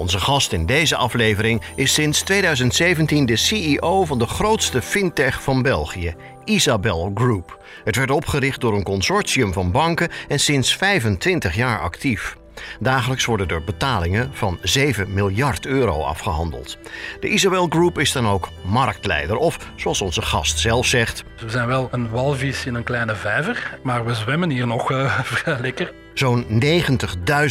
[0.00, 5.62] Onze gast in deze aflevering is sinds 2017 de CEO van de grootste fintech van
[5.62, 6.14] België,
[6.44, 7.64] Isabel Group.
[7.84, 12.36] Het werd opgericht door een consortium van banken en sinds 25 jaar actief.
[12.78, 16.78] Dagelijks worden er betalingen van 7 miljard euro afgehandeld.
[17.20, 21.24] De Isabel Group is dan ook marktleider, of zoals onze gast zelf zegt.
[21.40, 25.18] We zijn wel een walvis in een kleine vijver, maar we zwemmen hier nog uh,
[25.20, 25.92] vrij lekker.
[26.14, 26.46] Zo'n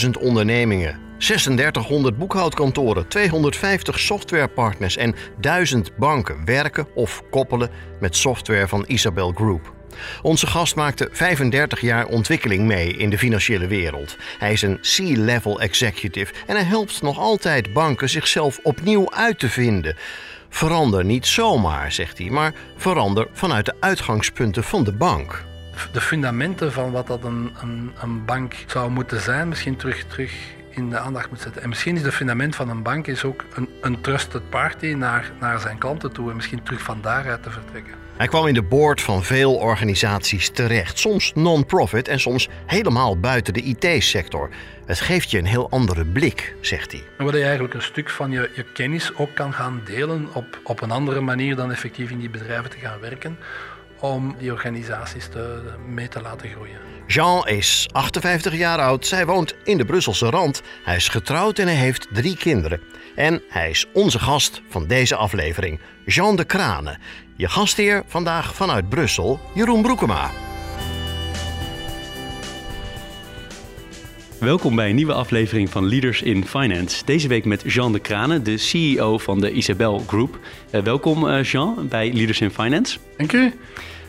[0.05, 8.84] 90.000 ondernemingen, 3600 boekhoudkantoren, 250 softwarepartners en 1000 banken werken of koppelen met software van
[8.87, 9.73] Isabel Group.
[10.21, 14.17] Onze gast maakte 35 jaar ontwikkeling mee in de financiële wereld.
[14.37, 19.49] Hij is een C-level executive en hij helpt nog altijd banken zichzelf opnieuw uit te
[19.49, 19.95] vinden.
[20.49, 25.45] Verander niet zomaar, zegt hij, maar verander vanuit de uitgangspunten van de bank.
[25.91, 30.31] De fundamenten van wat dat een, een, een bank zou moeten zijn, misschien terug, terug
[30.80, 31.62] in de aandacht moet zetten.
[31.62, 35.32] En misschien is het fundament van een bank is ook een, een trusted party naar,
[35.40, 37.94] naar zijn klanten toe en misschien terug van daaruit te vertrekken.
[38.18, 43.54] Hij kwam in de board van veel organisaties terecht, soms non-profit en soms helemaal buiten
[43.54, 44.50] de IT-sector.
[44.85, 47.04] Het geeft je een heel andere blik, zegt hij.
[47.18, 50.82] Waar je eigenlijk een stuk van je, je kennis ook kan gaan delen op, op
[50.82, 53.38] een andere manier dan effectief in die bedrijven te gaan werken
[53.99, 56.77] om die organisaties te, mee te laten groeien.
[57.07, 59.05] Jean is 58 jaar oud.
[59.05, 60.61] Zij woont in de Brusselse rand.
[60.83, 62.81] Hij is getrouwd en hij heeft drie kinderen.
[63.15, 67.00] En hij is onze gast van deze aflevering, Jean de Kranen.
[67.35, 70.48] Je gastheer vandaag vanuit Brussel, Jeroen Broekema.
[74.39, 77.05] Welkom bij een nieuwe aflevering van Leaders in Finance.
[77.05, 80.39] Deze week met Jean de Kranen, de CEO van de Isabel Group.
[80.72, 82.97] Uh, welkom uh, Jean bij Leaders in Finance.
[83.17, 83.53] Dank u.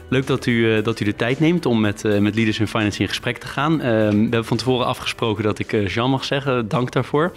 [0.08, 3.00] Leuk dat u, uh, dat u de tijd neemt om met, met Leaders in Finance
[3.00, 3.78] in gesprek te gaan.
[3.78, 6.68] we hebben van tevoren afgesproken dat ik Jean mag zeggen.
[6.68, 7.36] Dank daarvoor.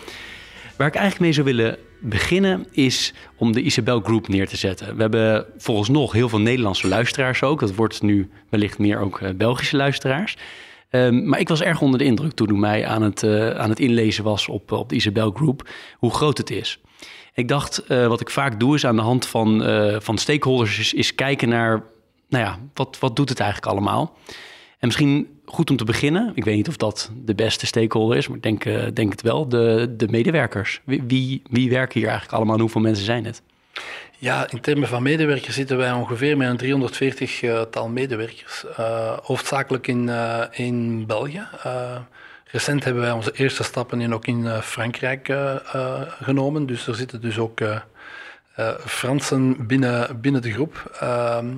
[0.78, 4.96] Waar ik eigenlijk mee zou willen beginnen is om de Isabel Group neer te zetten.
[4.96, 7.60] We hebben volgens nog heel veel Nederlandse luisteraars ook.
[7.60, 10.38] Dat wordt nu wellicht meer ook Belgische luisteraars.
[10.96, 13.70] Um, maar ik was erg onder de indruk toen ik mij aan het, uh, aan
[13.70, 16.80] het inlezen was op, op de Isabel Group, hoe groot het is.
[17.34, 19.62] Ik dacht, uh, wat ik vaak doe is aan de hand van,
[20.02, 21.84] van stakeholders is, is, kijken naar,
[22.30, 24.18] nou ja, wat, wat doet het eigenlijk allemaal?
[24.80, 28.28] En misschien goed om te beginnen, ik weet niet of dat de beste stakeholder is,
[28.28, 28.64] maar ik denk,
[28.96, 30.82] denk het wel, de, de medewerkers.
[30.84, 33.42] Wie, wie, wie werken hier eigenlijk allemaal en hoeveel mensen zijn het?
[34.24, 38.66] Ja, in termen van medewerkers zitten wij ongeveer met een 340-tal medewerkers.
[38.80, 41.48] Uh, hoofdzakelijk in, uh, in België.
[42.46, 45.34] Recent hebben wij onze eerste stappen in, ook in Frankrijk
[46.22, 46.66] genomen.
[46.66, 47.62] Dus er zitten dus ook
[48.86, 50.98] Fransen binnen, binnen de groep.
[51.00, 51.58] Ehm,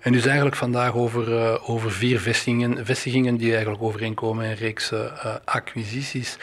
[0.00, 4.92] en dus eigenlijk vandaag over, over vier vestigingen, vestigingen die eigenlijk overeenkomen in een reeks
[5.44, 6.38] acquisities.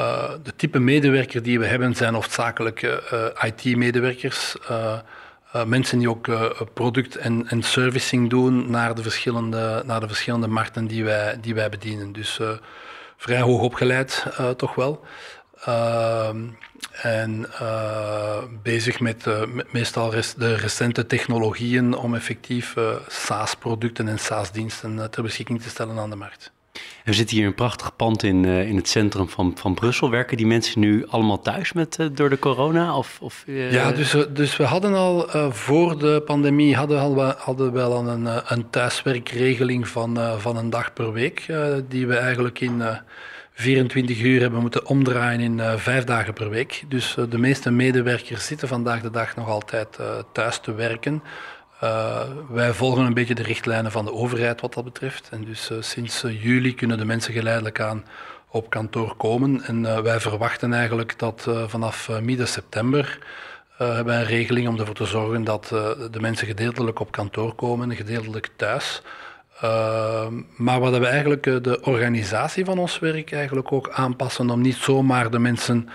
[0.00, 4.56] Uh, de type medewerker die we hebben zijn hoofdzakelijk uh, IT-medewerkers.
[4.70, 4.98] Uh,
[5.66, 6.28] mensen die ook
[6.74, 11.54] product- en, en, servicing doen naar de verschillende, naar de verschillende markten die wij, die
[11.54, 12.12] wij bedienen.
[12.12, 12.40] Dus
[13.16, 14.26] vrij hoog opgeleid
[14.56, 15.04] toch wel.
[15.64, 16.46] Ehm,
[17.02, 17.46] en
[18.62, 19.26] bezig met,
[19.72, 22.74] meestal de recente technologieën om effectief
[23.08, 26.52] SaaS-producten en SaaS-diensten ter beschikking te stellen aan de markt.
[27.04, 30.10] We zitten hier een prachtig pand in, uh, in het centrum van, van Brussel.
[30.10, 32.96] Werken die mensen nu allemaal thuis met, uh, door de corona?
[32.96, 33.72] Of, of uh...
[33.72, 38.28] Ja, dus, dus we hadden al voor de pandemie hadden we, hadden we wel een,
[38.46, 41.46] een thuiswerkregeling van, van een dag per week.
[41.88, 42.82] die we eigenlijk in
[43.52, 46.82] 24 uur hebben moeten omdraaien in vijf dagen per week.
[46.88, 49.98] Dus de meeste medewerkers zitten vandaag de dag nog altijd
[50.32, 51.22] thuis te werken.
[51.82, 55.28] Uh, wij volgen een beetje de richtlijnen van de overheid wat dat betreft.
[55.30, 58.04] En dus uh, sinds uh, juli kunnen de mensen geleidelijk aan
[58.48, 59.62] op kantoor komen.
[59.62, 63.18] En wij verwachten eigenlijk dat vanaf midden september
[63.76, 65.68] hebben een regeling om ervoor te zorgen dat
[66.10, 69.02] de mensen gedeeltelijk op kantoor komen en gedeeltelijk thuis.
[70.56, 75.30] maar wat we eigenlijk de organisatie van ons werk eigenlijk ook aanpassen om niet zomaar
[75.30, 75.88] de mensen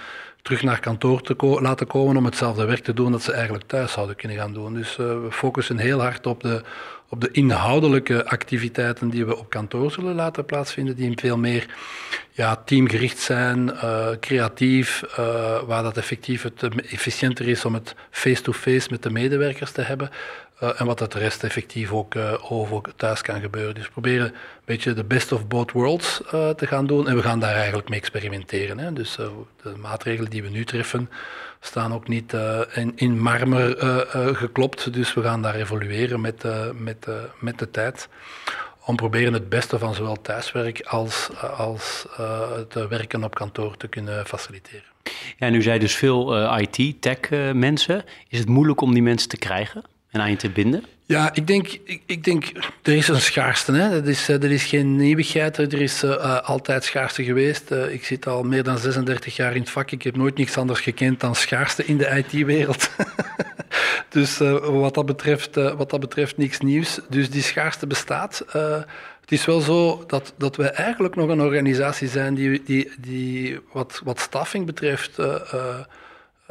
[0.48, 3.92] terug naar kantoor te laten komen om hetzelfde werk te doen dat ze eigenlijk thuis
[3.92, 4.74] zouden kunnen gaan doen.
[4.74, 6.62] Dus uh, we focussen heel hard op de,
[7.10, 11.66] op de inhoudelijke activiteiten die we op kantoor zullen laten plaatsvinden, die veel meer
[12.32, 18.88] ja, teamgericht zijn, uh, creatief, uh, waar dat effectief het efficiënter is om het face-to-face
[18.92, 20.10] met de medewerkers te hebben.
[20.63, 22.15] Uh, en wat dat de rest effectief ook
[22.50, 23.75] over thuis kan gebeuren.
[23.75, 24.33] Dus we proberen een
[24.65, 28.00] beetje de best of both worlds te gaan doen en we gaan daar eigenlijk mee
[28.00, 28.80] experimenteren.
[28.80, 28.94] Hè.
[28.94, 29.15] Dus
[29.62, 31.09] de maatregelen die we nu treffen
[31.59, 32.33] staan ook niet
[32.74, 33.75] in, in, marmer
[34.36, 36.44] geklopt, dus we gaan daar evolueren met,
[36.74, 37.07] met,
[37.39, 38.10] met de tijd
[38.88, 43.88] om proberen het beste van zowel thuiswerk als, als uh, het werken op kantoor te
[43.88, 44.86] kunnen faciliteren.
[45.38, 48.03] Ja, nu zei dus veel uh, IT, tech uh, mensen.
[48.27, 50.83] Is het moeilijk om die mensen te krijgen en aan je te binden?
[51.06, 52.51] Ja, ik denk, ik, ik, denk,
[52.81, 53.71] er is een schaarste.
[53.71, 53.89] Hè.
[53.89, 57.71] Dat is, er is geen nieuwigheid, er is uh, altijd schaarste geweest.
[57.71, 59.92] Ik zit al meer dan 36 jaar in het vak.
[59.92, 62.89] Ik heb nooit niks anders gekend dan schaarste in de IT-wereld.
[64.09, 67.00] dus wat, dat betreft, wat dat betreft niks nieuws.
[67.10, 68.45] Dus die schaarste bestaat.
[69.21, 73.60] het is wel zo dat, dat wij eigenlijk nog een organisatie zijn die, die, die
[73.71, 75.18] wat, wat staffing betreft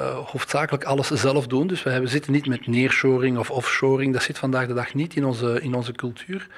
[0.00, 1.66] uh, hoofdzakelijk alles zelf doen.
[1.66, 4.12] Dus we zitten niet met neershoring of offshoring.
[4.12, 6.48] Dat zit vandaag de dag niet in onze, in onze cultuur.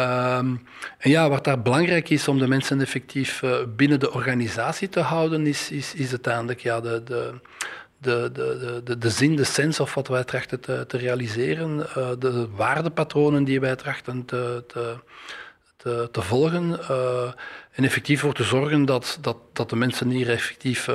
[0.00, 0.66] Um,
[0.98, 5.00] en ja, wat daar belangrijk is om de mensen effectief uh, binnen de organisatie te
[5.00, 7.32] houden, is, is, is uiteindelijk ja, de, de,
[7.98, 12.08] de, de, de, de zin, de sens of wat wij trachten te, te realiseren, uh,
[12.18, 14.96] de waardepatronen die wij trachten te, te,
[16.10, 16.78] te, volgen.
[17.72, 20.88] En effectief voor te zorgen dat, dat, dat de mensen hier effectief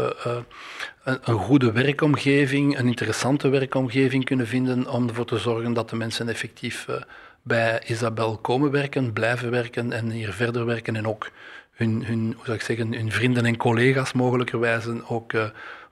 [1.04, 6.30] een, goede werkomgeving, een interessante werkomgeving kunnen vinden om ervoor te zorgen dat de mensen
[6.30, 6.96] effectief uh,
[7.42, 11.30] bij Isabel komen werken, blijven werken en hier verder werken en ook
[11.72, 15.34] hun, hun, hoe zou ik zeggen, hun vrienden en collega's mogelijkerwijze ook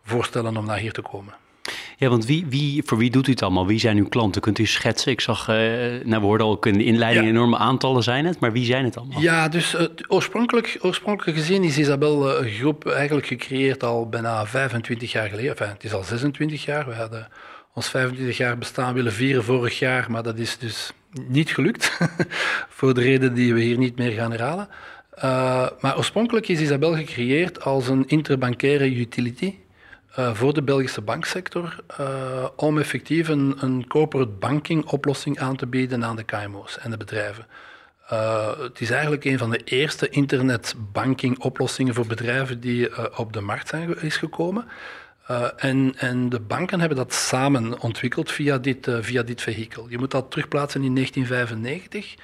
[0.04, 1.34] voorstellen om naar hier te komen.
[2.00, 3.68] Ja, want wie, wie, voor wie doet u het allemaal?
[3.68, 4.42] Wie zijn uw klanten?
[4.42, 5.12] Kunt u schetsen?
[5.12, 5.56] Ik zag, uh,
[6.04, 8.98] nou, we hoorden ook in de inleiding enorme aantallen zijn het, maar wie zijn het
[8.98, 9.22] allemaal?
[9.22, 15.12] Ja, dus uh, oorspronkelijk, oorspronkelijk gezien is Isabel uh, groep eigenlijk gecreëerd al bijna 25
[15.12, 15.50] jaar geleden.
[15.50, 16.86] Enfin, het is al 26 jaar.
[16.86, 17.28] We hadden
[17.74, 20.92] ons 25 jaar bestaan willen vieren vorig jaar, maar dat is dus
[21.28, 21.98] niet gelukt.
[22.78, 24.68] voor de reden die we hier niet meer gaan herhalen.
[25.80, 29.54] maar oorspronkelijk is Isabel gecreëerd als een interbankaire utility.
[30.20, 35.68] Uh, voor de Belgische banksector uh, om effectief een, een corporate banking oplossing aan te
[35.68, 37.46] bieden aan de KMO's en de bedrijven.
[38.12, 43.42] Uh, het is eigenlijk een van de eerste internetbanking oplossingen voor bedrijven die op de
[43.42, 44.66] markt zijn, is gekomen.
[45.56, 49.90] en, en, de banken hebben dat samen ontwikkeld via dit, via dit vehikel.
[49.90, 52.16] Je moet dat terugplaatsen in 1995.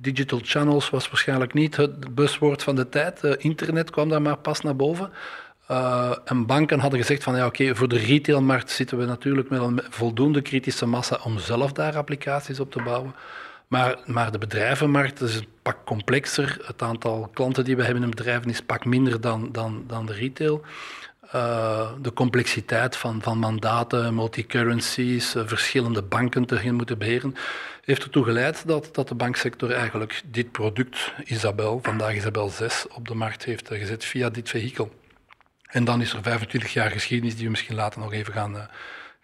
[0.00, 3.22] digital channels was waarschijnlijk niet het buswoord van de tijd.
[3.22, 5.12] internet kwam daar maar pas naar boven.
[5.70, 9.60] Uh, en banken hadden gezegd van ja, oké, voor de retailmarkt zitten we natuurlijk met
[9.60, 13.14] een voldoende kritische massa om zelf daar applicaties op te bouwen.
[13.66, 16.58] Maar, maar de bedrijvenmarkt is een pak complexer.
[16.64, 20.12] Het aantal klanten die we hebben in bedrijven is pak minder dan, dan, dan de
[20.12, 20.64] retail.
[21.34, 27.34] Uh, de complexiteit van, van mandaten, multicurrencies, uh, verschillende banken te moeten beheren,
[27.84, 33.08] heeft ertoe geleid dat, dat de banksector eigenlijk dit product, Isabel, vandaag Isabel 6, op
[33.08, 34.90] de markt heeft gezet via dit vehikel.
[35.68, 38.62] En dan is er 25 jaar geschiedenis die we misschien later nog even gaan, uh,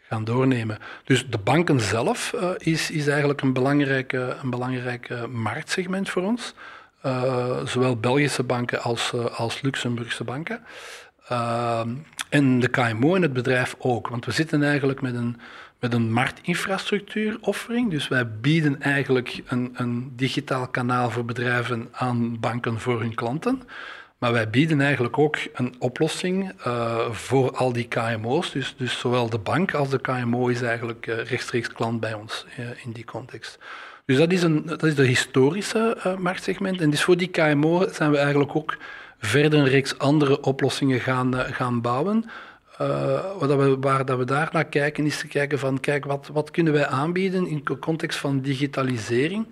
[0.09, 0.79] gaan doornemen.
[1.05, 6.55] Dus de banken zelf uh, is, is eigenlijk een belangrijk, een belangrijk marktsegment voor ons.
[7.07, 10.65] Uh, zowel Belgische banken als, als Luxemburgse banken.
[12.29, 14.09] en de KMO en het bedrijf ook.
[14.09, 15.41] Want we zitten eigenlijk met een,
[15.79, 17.91] met een marktinfrastructuur-offering.
[17.91, 23.63] Dus wij bieden eigenlijk een, een digitaal kanaal voor bedrijven aan banken voor hun klanten.
[24.19, 28.53] Maar wij bieden eigenlijk ook een oplossing uh, voor al die KMO's.
[28.53, 32.47] Dus, dus zowel de bank als de KMO is eigenlijk uh, rechtstreeks klant bij ons
[32.59, 33.59] uh, in die context.
[34.05, 36.81] Dus dat is, een, dat is de historische marktsegment.
[36.81, 38.77] En dus voor die KMO zijn we eigenlijk ook
[39.19, 42.25] verder een reeks andere oplossingen gaan, gaan bouwen.
[43.39, 46.51] wat we, waar dat we daar naar kijken, is te kijken van, kijk, wat, wat
[46.51, 49.47] kunnen wij aanbieden in context van digitalisering?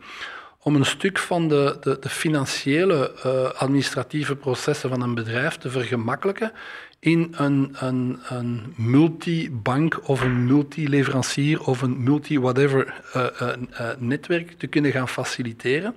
[0.62, 5.71] Om een stuk van de, de, de financiële uh, administratieve processen van een bedrijf te
[5.71, 6.52] vergemakkelijken
[6.99, 14.66] in een, een, een multibank of een multileverancier of een multi-whatever uh, uh, netwerk te
[14.66, 15.95] kunnen gaan faciliteren.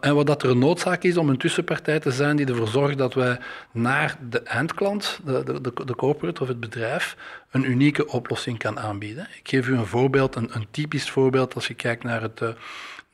[0.00, 2.98] en wat dat er een noodzaak is om een tussenpartij te zijn die ervoor zorgt
[2.98, 3.38] dat wij
[3.72, 7.16] naar de eindklant, de, de, de, corporate of het bedrijf,
[7.50, 9.28] een unieke oplossing kan aanbieden.
[9.38, 12.40] Ik geef u een voorbeeld, een, een typisch voorbeeld als je kijkt naar het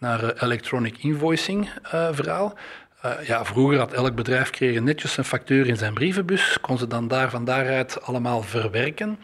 [0.04, 2.58] naar uh, electronic invoicing uh, verhaal.
[3.04, 6.86] Uh, ja, vroeger had elk bedrijf kreeg netjes een factuur in zijn brievenbus, kon ze
[6.86, 9.18] dan daar van daaruit allemaal verwerken.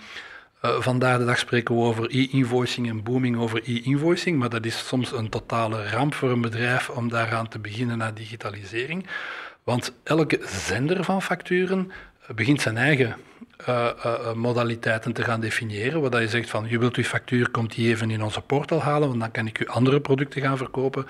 [0.61, 5.13] vandaag de dag spreken we over e-invoicing en booming over e-invoicing, maar dat is soms
[5.13, 9.07] een totale ramp voor een bedrijf om daaraan te beginnen naar digitalisering.
[9.65, 11.91] Want elke zender van facturen
[12.35, 13.17] begint zijn eigen
[13.69, 16.11] uh, uh, modaliteiten te gaan definiëren.
[16.11, 19.09] Waar je zegt van, je wilt uw factuur, komt die even in onze portal halen,
[19.09, 21.07] want dan kan ik u andere producten gaan verkopen.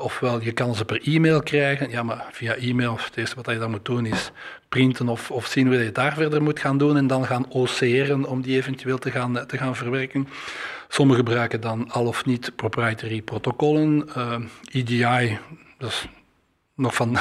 [0.00, 1.90] Ofwel, je kan ze per e-mail krijgen.
[1.90, 4.30] Ja, maar via e-mail, het eerste wat je dan moet doen is
[4.68, 8.24] printen of, of zien hoe je daar verder moet gaan doen en dan gaan OC'eren
[8.24, 10.28] om die eventueel te gaan, te gaan verwerken.
[10.88, 14.08] Sommigen gebruiken dan al of niet proprietary protocollen.
[14.72, 15.38] EDI,
[15.78, 16.06] dat is
[16.74, 17.18] nog van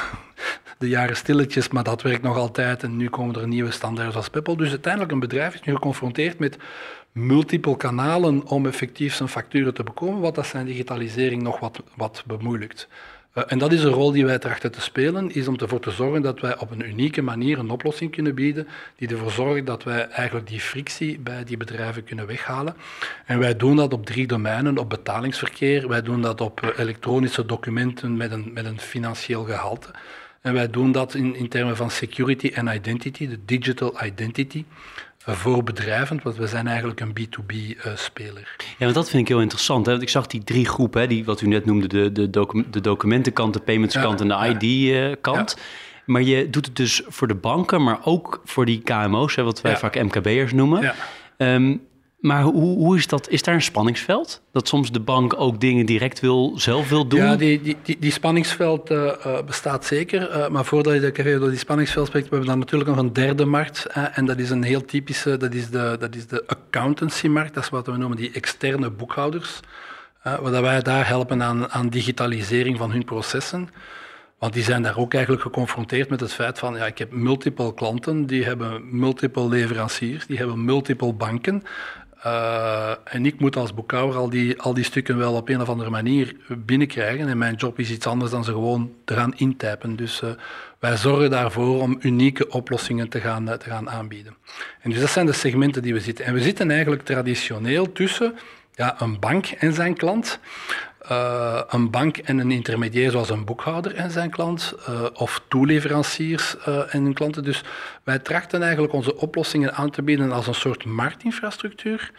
[0.81, 2.83] de jaren stilletjes, maar dat werkt nog altijd.
[2.83, 4.55] En nu komen er nieuwe standaarden als Peppel.
[4.55, 6.57] Dus uiteindelijk een bedrijf is nu geconfronteerd met
[7.11, 12.23] multiple kanalen om effectief zijn facturen te bekomen, wat dat zijn digitalisering nog wat, wat
[12.27, 12.87] bemoeilijkt.
[13.35, 15.91] Uh, en dat is een rol die wij trachten te spelen, is om ervoor te
[15.91, 19.83] zorgen dat wij op een unieke manier een oplossing kunnen bieden, die ervoor zorgt dat
[19.83, 22.75] wij eigenlijk die frictie bij die bedrijven kunnen weghalen.
[23.25, 27.45] En wij doen dat op drie domeinen, op betalingsverkeer, wij doen dat op uh, elektronische
[27.45, 29.89] documenten met een, met een financieel gehalte.
[30.41, 34.65] En wij doen dat in, in termen van security en identity, de digital identity
[35.25, 38.55] eh, voor bedrijven, want we zijn eigenlijk een B2B-speler.
[38.57, 39.85] Uh, ja, want dat vind ik heel interessant.
[39.85, 39.91] Hè?
[39.91, 42.65] Want ik zag die drie groepen, hè, die, wat u net noemde, de, de, docu
[42.69, 45.55] de documentenkant, de payments-kant en de ID-kant.
[45.57, 45.63] Ja.
[46.05, 49.61] Maar je doet het dus voor de banken, maar ook voor die KMO's, hè, wat
[49.61, 50.93] wij vaak MKB'ers noemen.
[51.37, 51.81] Um,
[52.21, 53.29] maar hoe, hoe is dat?
[53.29, 54.41] Is daar een spanningsveld?
[54.51, 57.19] Dat soms de bank ook dingen direct wil, zelf wil doen?
[57.19, 60.37] Ja, die, die, die, spanningsveld uh, bestaat zeker.
[60.37, 63.13] Uh, maar voordat je even door die spanningsveld spreekt, we hebben dan natuurlijk nog een
[63.13, 63.85] derde markt.
[63.85, 67.53] en dat is een heel typische, dat is de, dat is de accountancy-markt.
[67.53, 69.59] Dat is wat we noemen die externe boekhouders.
[70.23, 73.69] waar wij daar helpen aan, aan digitalisering van hun processen.
[74.41, 77.73] Want die zijn daar ook eigenlijk geconfronteerd met het feit van, ja, ik heb multiple
[77.73, 81.63] klanten, die hebben multiple leveranciers, die hebben multiple banken.
[82.25, 85.69] Uh, en ik moet als boekhouder al die, al die stukken wel op een of
[85.69, 87.27] andere manier binnenkrijgen.
[87.27, 89.95] En mijn job is iets anders dan ze gewoon te gaan intypen.
[89.95, 90.29] Dus uh,
[90.79, 94.35] wij zorgen daarvoor om unieke oplossingen te gaan, uh, te gaan aanbieden.
[94.81, 96.25] En dus dat zijn de segmenten die we zitten.
[96.25, 98.35] En we zitten eigenlijk traditioneel tussen
[98.75, 100.39] ja, een bank en zijn klant.
[101.09, 106.55] Uh, een bank en een intermediair zoals een boekhouder en zijn klant, uh, of toeleveranciers
[106.67, 107.43] uh, en hun klanten.
[107.43, 107.63] Dus
[108.03, 112.11] wij trachten eigenlijk onze oplossingen aan te bieden als een soort marktinfrastructuur,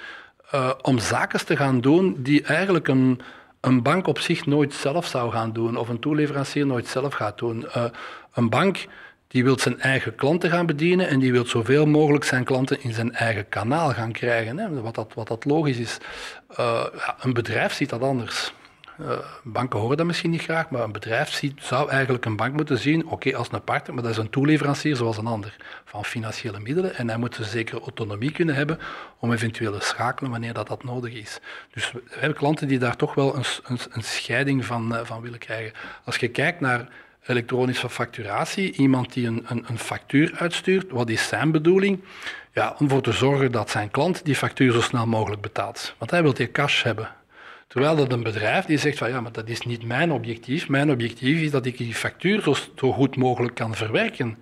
[0.82, 3.20] om zaken te gaan doen die eigenlijk een,
[3.60, 7.38] een bank op zich nooit zelf zou gaan doen, of een toeleverancier nooit zelf gaat
[7.38, 7.66] doen.
[8.32, 8.86] een bank
[9.28, 12.92] die wil zijn eigen klanten gaan bedienen en die wil zoveel mogelijk zijn klanten in
[12.92, 15.98] zijn eigen kanaal gaan krijgen, hè, wat, dat, wat dat logisch is.
[17.20, 18.52] Een bedrijf ziet dat anders.
[19.02, 22.56] Uh, banken horen dat misschien niet graag, maar een bedrijf ziet, zou eigenlijk een bank
[22.56, 26.04] moeten zien, oké, als een partner, maar dat is een toeleverancier zoals een ander, van
[26.04, 26.94] financiële middelen.
[26.94, 28.78] En hij moet een zekere autonomie kunnen hebben
[29.18, 31.40] om eventueel te schakelen wanneer dat, dat nodig is.
[31.70, 35.20] Dus we hebben klanten die daar toch wel een, een, een scheiding van, uh, van
[35.20, 35.72] willen krijgen.
[36.04, 36.88] Als je kijkt naar
[37.26, 42.04] elektronische facturatie, iemand die een, een, een factuur uitstuurt, wat is zijn bedoeling?
[42.52, 45.94] Ja, om ervoor te zorgen dat zijn klant die factuur zo snel mogelijk betaalt.
[45.98, 47.10] Want hij wil die cash hebben.
[47.72, 50.68] Terwijl dat een bedrijf die zegt van ja, maar dat is niet mijn objectief.
[50.68, 52.42] Mijn objectief is dat ik die factuur
[52.76, 54.38] zo, goed mogelijk kan verwerken.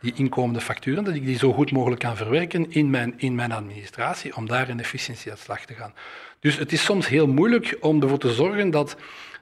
[0.00, 3.52] Die inkomende facturen, dat ik die zo goed mogelijk kan verwerken in mijn, in mijn
[3.52, 5.94] administratie, om daar een efficiëntie aan slag te gaan.
[6.40, 8.96] Dus het is soms heel moeilijk om ervoor te zorgen dat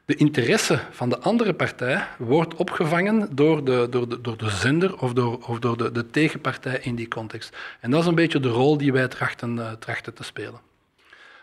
[0.05, 4.99] de interesse van de andere partij wordt opgevangen door de, door de, door de zender
[4.99, 7.57] of door, of door de, de tegenpartij in die context.
[7.81, 10.70] En dat is een beetje de rol die wij trachten, uh, trachten te spelen.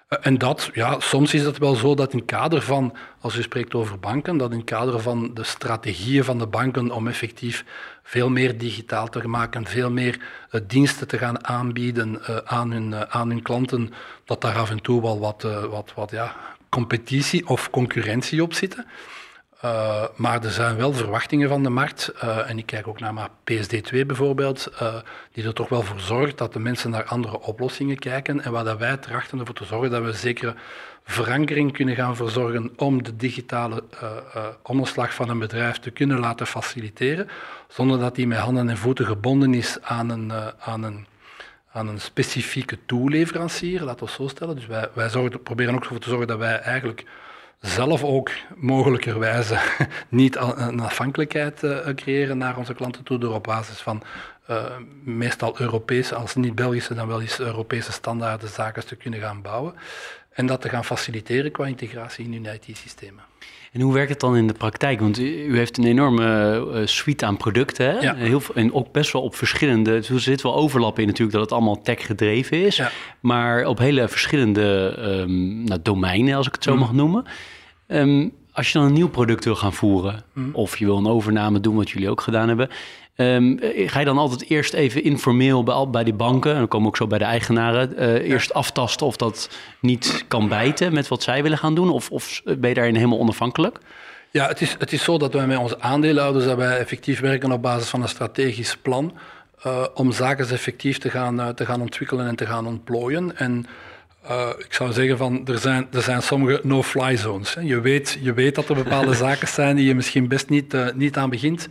[0.07, 3.41] Eh, en dat, ja, soms is het wel zo dat in kader van, als je
[3.41, 7.65] spreekt over banken, dat in kader van de strategieën van de banken om effectief
[8.03, 10.19] veel meer digitaal te maken, veel meer
[10.51, 13.93] uh, diensten te gaan aanbieden uh, aan, hun, aan hun klanten,
[14.25, 16.35] dat daar af en toe wel wat, wat, wat ja,
[16.69, 18.85] competitie of concurrentie op zitten.
[19.65, 22.13] Uh, maar er zijn wel verwachtingen van de markt.
[22.23, 24.95] Uh, en ik kijk ook naar maar PSD2 bijvoorbeeld, uh,
[25.31, 28.41] die er toch wel voor zorgt dat de mensen naar andere oplossingen kijken.
[28.41, 30.55] En waar dat wij trachten ervoor te zorgen dat we zekere
[31.03, 33.83] verankering kunnen gaan verzorgen om de digitale
[34.61, 37.29] omslag van een bedrijf te kunnen laten faciliteren,
[37.67, 41.07] zonder dat die met handen en voeten gebonden is aan een, aan een,
[41.71, 44.55] aan een specifieke toeleverancier, laten we zo stellen.
[44.55, 47.05] Dus wij, wij zorgen, proberen ook ervoor te zorgen dat wij eigenlijk
[47.59, 49.59] zelf ook mogelijkerwijze
[50.09, 54.03] niet een afhankelijkheid uh, creëren naar onze klanten toe door op basis van
[54.49, 54.65] uh,
[55.03, 59.73] meestal Europese, als niet Belgische, dan wel eens Europese standaarden zaken te kunnen gaan bouwen.
[60.29, 63.26] en dat te gaan faciliteren qua integratie in hun IT-systemen.
[63.71, 64.99] En hoe werkt het dan in de praktijk?
[64.99, 67.85] Want u heeft een enorme uh, suite aan producten.
[67.85, 67.99] Hè?
[67.99, 68.15] Ja.
[68.15, 69.91] Heel, en ook best wel op verschillende.
[70.09, 72.75] Er zit wel overlap in natuurlijk dat het allemaal tech gedreven is.
[72.75, 72.91] Ja.
[73.19, 76.79] Maar op hele verschillende um, nou, domeinen, als ik het zo Mm.
[76.79, 77.25] mag noemen.
[77.87, 80.49] Um, als je dan een nieuw product wil gaan voeren, Mm.
[80.53, 82.69] of je wil een overname doen, wat jullie ook gedaan hebben.
[83.19, 86.85] Um, ga je dan altijd eerst even informeel bij, bij die banken, en dan komen
[86.85, 91.07] we ook zo bij de eigenaren, uh, eerst aftasten of dat niet kan bijten met
[91.07, 91.89] wat zij willen gaan doen?
[91.89, 93.79] Of, of ben je daarin helemaal onafhankelijk?
[94.31, 97.51] Ja, het is, het is zo dat wij met onze aandeelhouders dat wij effectief werken
[97.51, 99.13] op basis van een strategisch plan
[99.65, 103.37] uh, om zaken effectief te gaan, uh, te gaan ontwikkelen en te gaan ontplooien.
[103.37, 103.65] En
[104.29, 107.53] uh, ik zou zeggen van, er zijn, er zijn sommige no-fly zones.
[107.53, 107.61] Hè.
[107.61, 111.17] Je, weet, je weet dat er bepaalde zaken zijn die je misschien best niet, niet
[111.17, 111.67] aan begint,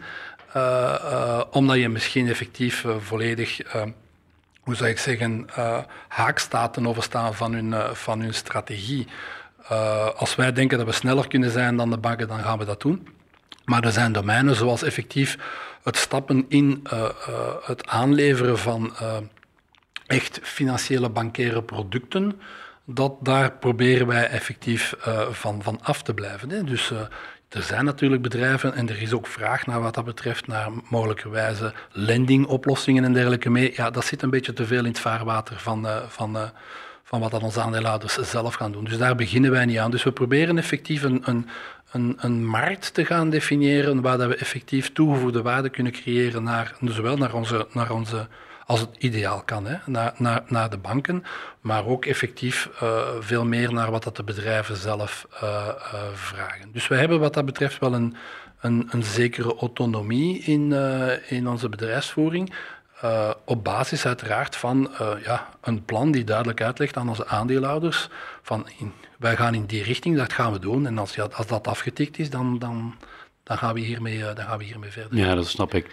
[0.57, 3.61] uh, omdat je misschien effectief volledig,
[4.61, 5.47] hoe zou ik zeggen,
[6.09, 9.07] haak staat ten overstaan van hun, van hun strategie.
[10.17, 12.81] als wij denken dat we sneller kunnen zijn dan de banken, dan gaan we dat
[12.81, 13.09] doen.
[13.65, 15.39] Maar er zijn domeinen zoals effectief
[15.83, 16.83] het stappen in
[17.63, 18.93] het aanleveren van
[20.07, 22.41] echt financiële bankaire producten,
[22.85, 24.95] dat daar proberen wij effectief
[25.31, 26.51] van, van af te blijven.
[26.51, 26.65] Hè.
[26.65, 26.93] Dus
[27.57, 31.73] er zijn natuurlijk bedrijven en er is ook vraag naar wat dat betreft, naar mogelijkerwijze
[31.93, 33.73] lendingoplossingen en dergelijke mee.
[33.77, 36.37] Ja, dat zit een beetje te veel in het vaarwater van, uh, van,
[37.03, 38.85] van wat dat onze aandeelhouders zelf gaan doen.
[38.85, 39.91] Dus daar beginnen wij niet aan.
[39.91, 41.49] Dus we proberen effectief een, een,
[41.93, 46.75] een, een markt te gaan definiëren waar dat we effectief toegevoegde waarde kunnen creëren naar,
[46.81, 48.29] zowel naar onze, naar onze
[48.67, 51.25] als het ideaal kan, hè, naar, naar, naar de banken,
[51.61, 56.73] maar ook effectief uh, veel meer naar wat dat de bedrijven zelf uh, uh, vragen.
[56.73, 58.17] Dus we hebben wat dat betreft wel een,
[58.61, 60.73] een, een zekere autonomie in,
[61.29, 62.55] in onze bedrijfsvoering,
[63.45, 64.91] op basis uiteraard van
[65.23, 68.09] ja, een plan die duidelijk uitlegt aan onze aandeelhouders
[68.43, 68.67] van
[69.19, 72.19] wij gaan in die richting, dat gaan we doen en als, ja, als dat afgetikt
[72.19, 72.95] is, dan, dan,
[73.43, 75.19] dan, gaan we hiermee, dan gaan we hiermee verder.
[75.19, 75.87] Ja, dat snap ik.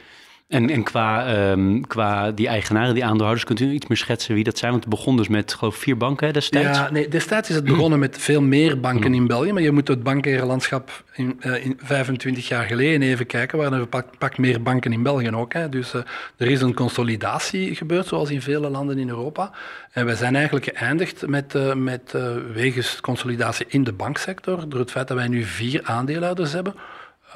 [0.54, 4.44] En, en qua, um, qua die eigenaren, die aandeelhouders, kunt u iets meer schetsen wie
[4.44, 4.72] dat zijn?
[4.72, 6.78] Want het begon dus met geloof vier banken hè, destijds.
[6.78, 9.52] Ja, nee, destijds is het begonnen met veel meer banken in België.
[9.52, 13.58] Maar je moet het bankenlandschap in, uh, in 25 jaar geleden even kijken.
[13.58, 15.54] Waar er pak, pak meer banken in België ook.
[15.54, 15.70] Hè.
[15.70, 16.02] Dus uh,
[16.38, 19.52] er is een consolidatie gebeurd, zoals in vele landen in Europa.
[19.92, 22.16] En wij zijn eigenlijk geëindigd met, uh, met
[22.54, 24.70] wegens consolidatie in de banksector.
[24.70, 26.76] Door het feit dat wij nu vier aandeelhouders hebben.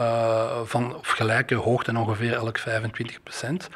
[0.02, 3.68] Uh, van op gelijke hoogte ongeveer elk 25 procent.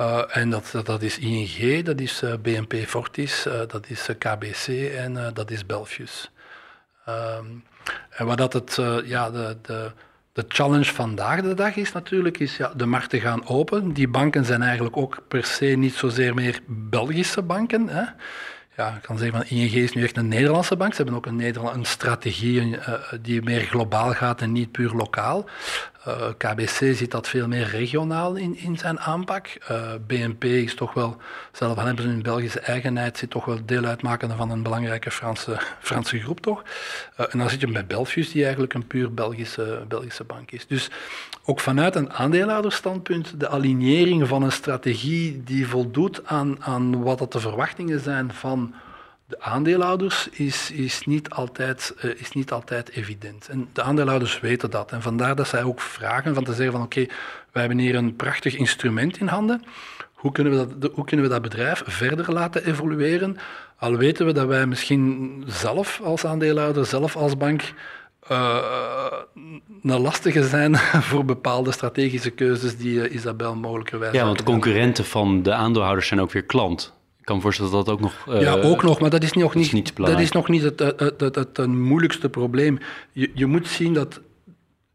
[0.00, 5.30] Uh, en dat, dat is ING, dat is uh, BNP Fortis, dat is KBC en
[5.34, 6.30] dat is Belfius.
[7.08, 7.64] Um,
[8.10, 9.90] en wat dat het, ja, de, de,
[10.32, 13.92] de challenge vandaag de dag is natuurlijk, is ja, de markten gaan open.
[13.92, 17.88] Die banken zijn eigenlijk ook per se niet zozeer meer Belgische banken.
[17.88, 18.04] Hè?
[18.80, 20.90] Ja, ik kan zeggen van ING is nu echt een Nederlandse bank.
[20.90, 24.92] Ze hebben ook een, Nederland, een strategie uh, die meer globaal gaat en niet puur
[24.92, 25.48] lokaal.
[26.08, 29.58] Uh, KBC ziet dat veel meer regionaal in, in zijn aanpak.
[29.70, 31.16] Uh, BNP is toch wel,
[31.52, 35.60] zelf al hebben ze Belgische eigenheid, zit toch wel deel uitmakende van een belangrijke Franse,
[35.80, 36.62] Franse groep toch.
[37.16, 40.66] en dan zit je bij Belfius, die eigenlijk een puur Belgische, Belgische bank is.
[40.66, 40.90] Dus
[41.44, 47.32] ook vanuit een aandeelhoudersstandpunt, de alignering van een strategie die voldoet aan, aan wat dat
[47.32, 48.74] de verwachtingen zijn van
[49.30, 53.48] de aandeelhouders is, is, niet altijd, uh, is niet altijd evident.
[53.48, 54.92] En de aandeelhouders weten dat.
[54.92, 57.14] En vandaar dat zij ook vragen van te zeggen van oké, okay,
[57.52, 59.64] wij hebben hier een prachtig instrument in handen.
[60.12, 63.36] Hoe kunnen, we dat, hoe kunnen we dat bedrijf verder laten evolueren?
[63.78, 67.72] Al weten we dat wij misschien zelf als aandeelhouder, zelf als bank,
[68.30, 68.56] uh,
[69.82, 70.76] een lastige zijn
[71.10, 74.12] voor bepaalde strategische keuzes die uh, Isabel mogelijkerwijs...
[74.12, 76.98] Ja, want concurrenten van de aandeelhouders zijn ook weer klant.
[77.30, 78.26] Kan me voorstellen dat dat ook nog...
[78.28, 81.20] Uh, ja, ook nog, maar dat is nog niet, dat is nog niet het, het,
[81.20, 82.78] het, het, moeilijkste probleem.
[83.12, 84.20] Je, je moet zien dat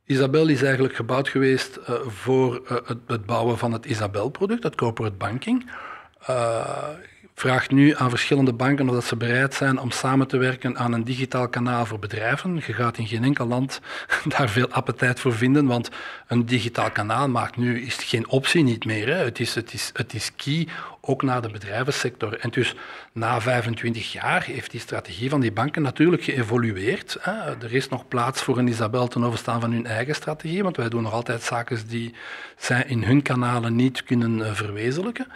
[0.05, 4.75] Isabel is eigenlijk gebouwd geweest uh, voor uh, het, het, bouwen van het Isabel-product, het
[4.75, 5.71] corporate banking.
[7.35, 10.93] Vraagt nu aan verschillende banken of dat ze bereid zijn om samen te werken aan
[10.93, 12.55] een digitaal kanaal voor bedrijven.
[12.55, 13.81] Je gaat in geen enkel land
[14.37, 15.89] daar veel appetijt voor vinden, want
[16.27, 19.07] een digitaal kanaal maakt nu is geen optie niet meer.
[19.07, 19.23] Hè.
[19.23, 20.67] Het, is, het, is, het is key
[21.01, 22.39] ook naar de bedrijvensector.
[22.39, 22.75] En dus
[23.11, 27.17] na 25 jaar heeft die strategie van die banken natuurlijk geëvolueerd.
[27.19, 27.31] Hè.
[27.31, 30.89] Er is nog plaats voor een Isabel ten overstaan van hun eigen strategie, want wij
[30.89, 32.13] doen nog altijd zaken die
[32.57, 35.27] zij in hun kanalen niet kunnen uh, verwezenlijken.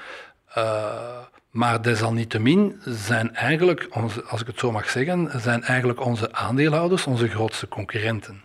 [0.58, 1.18] Uh,
[1.50, 7.06] maar desalniettemin zijn eigenlijk, onze, als ik het zo mag zeggen, zijn eigenlijk onze aandeelhouders
[7.06, 8.42] onze grootste concurrenten.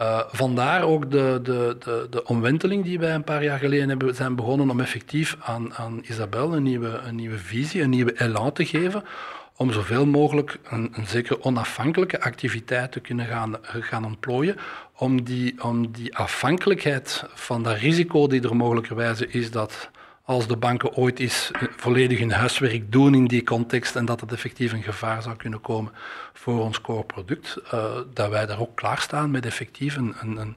[0.00, 4.14] Uh, vandaar ook de, de, de, de omwenteling die wij een paar jaar geleden hebben,
[4.14, 8.52] zijn begonnen om effectief aan, aan Isabel een nieuwe, een nieuwe visie, een nieuwe elan
[8.52, 9.04] te geven,
[9.56, 14.56] om zoveel mogelijk een, een zekere onafhankelijke activiteit te kunnen gaan, gaan ontplooien,
[14.96, 19.90] om die, om die afhankelijkheid van dat risico die er mogelijkerwijze is dat
[20.24, 24.32] als de banken ooit eens volledig hun huiswerk doen in die context en dat het
[24.32, 25.92] effectief een gevaar zou kunnen komen
[26.32, 30.56] voor ons core product, uh, dat wij daar ook klaarstaan met effectief een, een, een,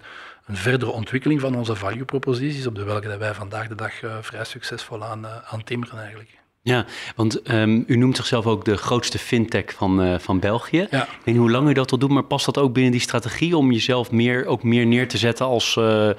[0.56, 4.17] verdere ontwikkeling van onze value proposities, op de welke dat wij vandaag de dag uh,
[4.21, 6.42] vrij succesvol aan, uh, aan timmeren eigenlijk.
[6.65, 10.88] Ja, want um, u noemt zichzelf ook de grootste fintech van, uh, van België.
[10.89, 11.02] Ja.
[11.04, 13.02] Ik weet niet hoe lang u dat al doet, maar past dat ook binnen die
[13.02, 15.76] strategie om jezelf meer, ook meer neer te zetten als...
[15.76, 16.10] Uh...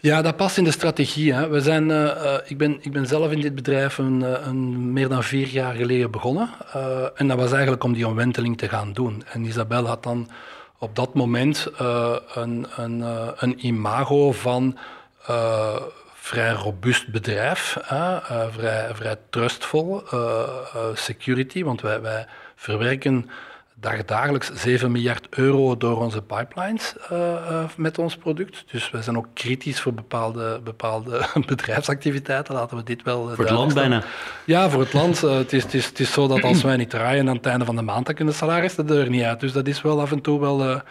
[0.00, 1.34] Ja, dat past in de strategie.
[1.34, 1.48] Hè.
[1.48, 5.22] We zijn, uh, ik, ben, ik ben zelf in dit bedrijf een, een meer dan
[5.22, 6.50] vier jaar geleden begonnen.
[7.14, 9.24] en dat was eigenlijk om die omwenteling te gaan doen.
[9.32, 10.28] En Isabel had dan
[10.78, 11.66] op dat moment
[12.34, 13.04] een, een,
[13.36, 14.76] een imago van
[16.20, 20.42] vrij robuust bedrijf, hè, uh, vrij, vrij trustvol, uh,
[20.94, 23.30] security, want wij, wij verwerken
[24.06, 26.94] dagelijks 7 miljard euro door onze pipelines
[27.76, 28.64] met ons product.
[28.70, 33.28] Dus wij zijn ook kritisch voor bepaalde, bepaalde bedrijfsactiviteiten, laten we dit wel...
[33.28, 34.02] Voor het land bijna?
[34.44, 35.20] Ja, voor het land.
[35.20, 37.64] het, is, het, is, het is zo dat als wij niet draaien aan het einde
[37.64, 39.40] van de maand, dan kunnen de salaris de deur niet uit.
[39.40, 40.82] Dus dat is wel af en toe wel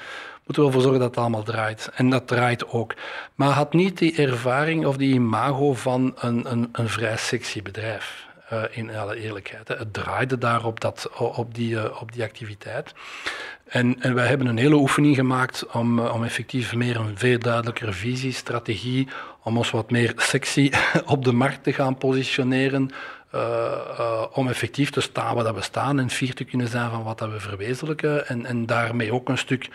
[0.49, 1.89] moeten we ervoor zorgen dat het allemaal draait.
[1.95, 2.93] En dat draait ook.
[3.35, 8.27] Maar had niet die ervaring of die imago van een, een, een vrij sexy bedrijf.
[8.53, 9.67] Uh, in alle eerlijkheid.
[9.67, 12.93] Het draaide daarop dat, op, die, uh, op die activiteit.
[13.65, 17.39] En, en wij hebben een hele oefening gemaakt om, uh, om effectief meer een veel
[17.39, 19.07] duidelijkere visie, strategie,
[19.43, 20.71] om ons wat meer sexy
[21.05, 22.91] op de markt te gaan positioneren,
[24.33, 27.17] om effectief te staan waar dat we staan en fier te kunnen zijn van wat
[27.17, 29.69] dat we verwezenlijken en, en daarmee ook een stuk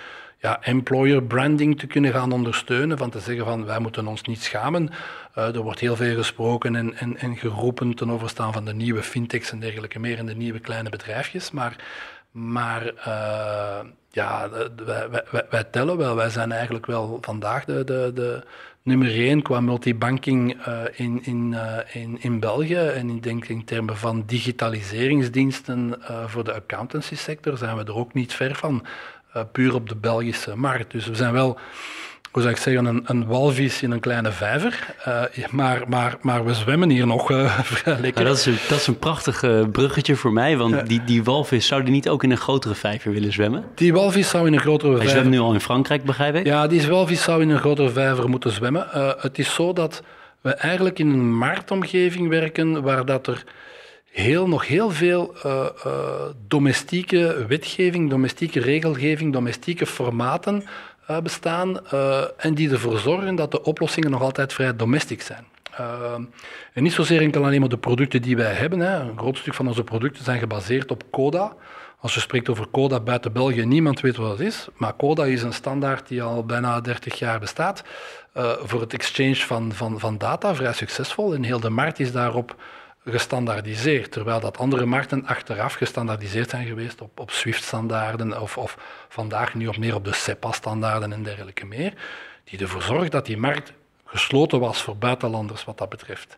[0.44, 2.98] ja, employer branding te kunnen gaan ondersteunen.
[2.98, 4.90] Van te zeggen van wij moeten ons niet schamen.
[5.38, 9.02] Uh, er wordt heel veel gesproken en, en, en geroepen ten overstaan van de nieuwe
[9.02, 11.50] fintechs en dergelijke meer en de nieuwe kleine bedrijfjes.
[11.50, 11.76] Maar,
[12.30, 14.48] maar uh, ja,
[14.85, 16.16] wij, wij, wij, tellen wel.
[16.16, 18.42] Wij zijn eigenlijk wel vandaag de, de, de
[18.83, 21.57] nummer één qua multibanking uh, in, in,
[21.92, 22.76] in, in België.
[22.76, 28.14] En ik denk in termen van digitaliseringsdiensten voor de accountancy sector zijn we er ook
[28.14, 28.85] niet ver van.
[29.35, 30.90] Eh, puur op de Belgische markt.
[30.90, 31.59] Dus we zijn wel,
[32.31, 34.94] hoe zou ik zeggen, een, een walvis in een kleine vijver.
[35.09, 38.25] Uh, maar, maar, maar we zwemmen hier nog uh, vrij lekker.
[38.25, 41.83] dat, is een, dat is een prachtig bruggetje voor mij, want die, die walvis zou
[41.83, 43.64] die niet ook in een grotere vijver willen zwemmen?
[43.75, 45.11] Die walvis zou in een grotere vijver...
[45.11, 46.47] Hij zwemt nu al in Frankrijk, begrijp ik?
[46.47, 48.87] Ja, die walvis zou in een grotere vijver moeten zwemmen.
[49.18, 50.03] het is zo dat
[50.40, 53.44] we eigenlijk in een marktomgeving werken waar dat er
[54.14, 55.66] heel, nog heel veel uh,
[56.46, 60.64] domestieke wetgeving, domestieke regelgeving, domestieke formaten
[61.11, 61.88] uh, bestaan
[62.37, 65.44] en die ervoor zorgen dat de oplossingen nog altijd vrij domestic zijn.
[66.72, 68.79] en niet zozeer enkel alleen maar de producten die wij hebben.
[68.79, 69.00] Hè.
[69.00, 71.53] Een groot stuk van onze producten zijn gebaseerd op CODA.
[72.00, 74.66] Als je spreekt over CODA buiten België, niemand weet wat dat is.
[74.77, 77.85] Maar CODA is een standaard die al bijna 30 jaar bestaat.
[78.62, 81.35] voor het exchange van, van, van data, vrij succesvol.
[81.35, 82.57] En heel de markt is daarop
[83.04, 89.54] gestandaardiseerd, terwijl dat andere markten achteraf gestandaardiseerd zijn geweest op, op SWIFT-standaarden of, of vandaag
[89.54, 91.92] nu op meer op de SEPA-standaarden en dergelijke meer,
[92.44, 93.72] die ervoor zorgt dat die markt
[94.04, 96.36] gesloten was voor buitenlanders wat dat betreft.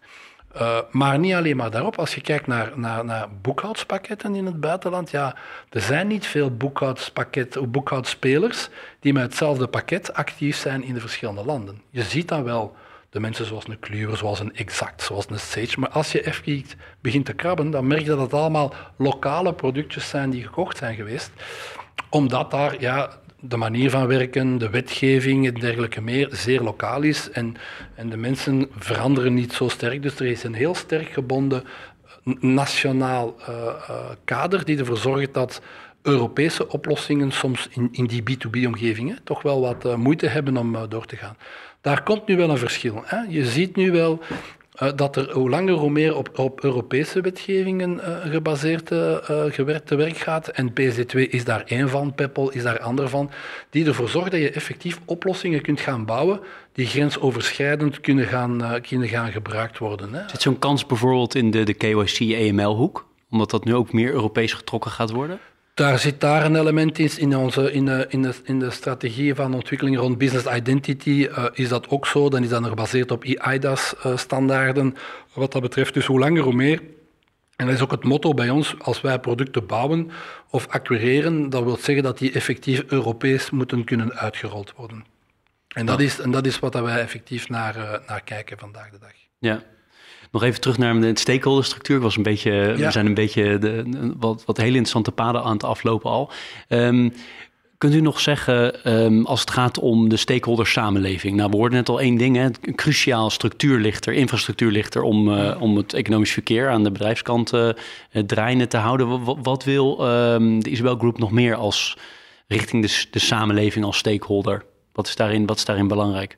[0.57, 4.61] Uh, maar niet alleen maar daarop, als je kijkt naar, naar, naar boekhoudspakketten in het
[4.61, 5.37] buitenland, ja,
[5.70, 8.68] er zijn niet veel boekhoudspakket, boekhoudspelers
[9.00, 11.83] die met hetzelfde pakket actief zijn in de verschillende landen.
[11.90, 12.76] Je ziet dan wel
[13.11, 15.81] de mensen zoals een Kluwer, zoals een Exact, zoals een Sage.
[15.81, 16.64] Maar als je even
[17.01, 20.95] begint te krabben, dan merk je dat het allemaal lokale productjes zijn die gekocht zijn
[20.95, 21.31] geweest.
[22.11, 27.31] Omdat daar ja, de manier van werken, de wetgeving en dergelijke meer zeer lokaal is.
[27.31, 27.57] En,
[27.95, 30.03] en de mensen veranderen niet zo sterk.
[30.03, 31.64] Dus er is een heel sterk gebonden
[32.40, 35.61] nationaal uh, uh, kader die ervoor zorgt dat
[36.03, 41.16] Europese oplossingen soms in, in die B2B-omgevingen toch wel wat moeite hebben om door te
[41.16, 41.37] gaan.
[41.81, 43.03] Daar komt nu wel een verschil.
[43.05, 43.19] Hè?
[43.29, 44.21] Je ziet nu wel
[44.83, 49.17] uh, dat er hoe langer hoe meer op, op Europese wetgevingen uh, gebaseerd uh,
[49.49, 50.49] gewerkt te werk gaat.
[50.49, 53.31] En PSD2 is daar één van, Peppel is daar ander van,
[53.71, 56.41] die ervoor zorgt dat je effectief oplossingen kunt gaan bouwen
[56.73, 60.15] die grensoverschrijdend kunnen gaan, kunnen gaan gebruikt worden.
[60.15, 60.29] Hè.
[60.29, 63.07] Zit zo'n kans bijvoorbeeld in de, de KYC-EML-hoek?
[63.31, 65.39] Omdat dat nu ook meer Europees getrokken gaat worden?
[65.77, 69.35] Daar zit daar een element in, in, onze, in, de, in, de, in de strategie
[69.35, 71.29] van ontwikkeling rond business identity.
[71.31, 72.29] Uh, is dat ook zo?
[72.29, 74.87] Dan is dat gebaseerd op EIDAS-standaarden.
[74.87, 75.01] Uh,
[75.35, 76.83] wat dat betreft, dus hoe langer hoe meer.
[77.57, 80.11] En dat is ook het motto bij ons, als wij producten bouwen
[80.51, 85.05] of acquireren, dat wil zeggen dat die effectief Europees moeten kunnen uitgerold worden.
[85.69, 88.99] En dat is, en dat is wat wij effectief naar, uh, naar kijken vandaag de
[88.99, 89.15] dag.
[89.39, 89.62] Ja,
[90.37, 92.01] Nog even terug naar de stakeholderstructuur.
[92.01, 95.64] Was een beetje, We zijn een beetje de, wat, wat hele interessante paden aan het
[95.64, 96.31] aflopen al.
[96.68, 97.12] Um,
[97.79, 101.37] Kunt u nog zeggen, ehm, als het gaat om de stakeholder samenleving?
[101.37, 102.44] Nou, we hoorden net al één ding, hè?
[102.44, 106.85] een cruciaal structuur ligt er, infrastructuur ligt er om, uh, om het economisch verkeer aan
[106.85, 107.68] de bedrijfskant uh,
[108.27, 109.25] draaiende te houden.
[109.25, 111.96] Wat, wat wil um, de Isabel Group nog meer als
[112.46, 114.64] richting de, de samenleving als stakeholder?
[114.92, 116.37] Wat is daarin, wat is daarin belangrijk?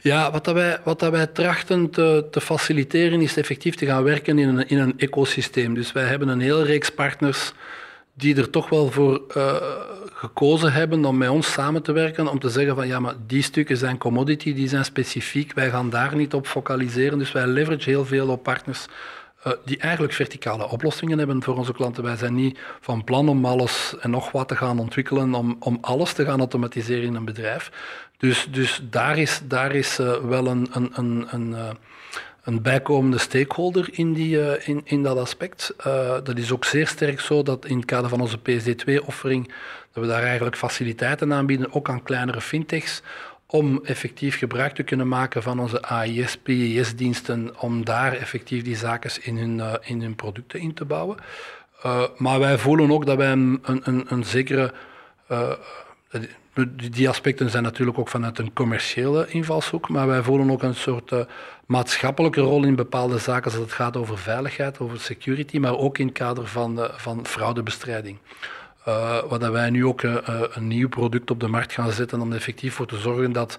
[0.00, 4.02] Ja, wat, dat wij, wat dat wij trachten te, te, faciliteren is effectief te gaan
[4.02, 5.74] werken in een, in een ecosysteem.
[5.74, 7.52] Dus wij hebben een hele reeks partners
[8.14, 9.56] die er toch wel voor uh,
[10.12, 13.42] gekozen hebben om met ons samen te werken, om te zeggen van ja, maar die
[13.42, 17.18] stukken zijn commodity, die zijn specifiek, wij gaan daar niet op focaliseren.
[17.18, 18.86] Dus wij leverage heel veel op partners
[19.64, 22.02] die eigenlijk verticale oplossingen hebben voor onze klanten.
[22.02, 25.78] Wij zijn niet van plan om alles en nog wat te gaan ontwikkelen, om, om
[25.80, 27.70] alles te gaan automatiseren in een bedrijf.
[28.18, 31.76] Dus, dus daar is, daar is uh, wel een, een, een, een
[32.46, 35.74] een bijkomende stakeholder in, die, in, in dat aspect.
[36.24, 39.52] Dat is ook zeer sterk zo dat in het kader van onze PSD2-offering,
[39.92, 43.02] dat we daar eigenlijk faciliteiten aanbieden, ook aan kleinere fintechs,
[43.46, 49.10] om effectief gebruik te kunnen maken van onze AIS, PIS-diensten, om daar effectief die zaken
[49.22, 51.16] in hun, uh, in hun producten in te bouwen.
[52.16, 54.72] maar wij voelen ook dat wij een, een, een zekere
[56.90, 61.12] die aspecten zijn natuurlijk ook vanuit een commerciële invalshoek, maar wij voelen ook een soort
[61.66, 66.06] maatschappelijke rol in bepaalde zaken als het gaat over veiligheid, over security, maar ook in
[66.06, 68.18] het kader van, van fraudebestrijding.
[68.88, 72.74] Uh, waar wij nu ook een nieuw product op de markt gaan zetten om effectief
[72.74, 73.58] voor te zorgen dat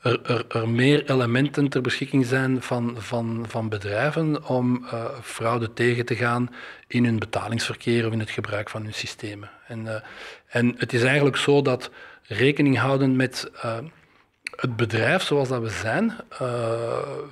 [0.00, 4.86] er, er, er, meer elementen ter beschikking zijn van, van, van bedrijven om
[5.22, 6.50] fraude tegen te gaan
[6.86, 9.50] in hun betalingsverkeer of in het gebruik van hun systemen.
[9.66, 10.02] En,
[10.48, 11.90] en het is eigenlijk zo dat
[12.22, 13.50] rekening houden met
[14.60, 16.16] het bedrijf zoals dat we zijn.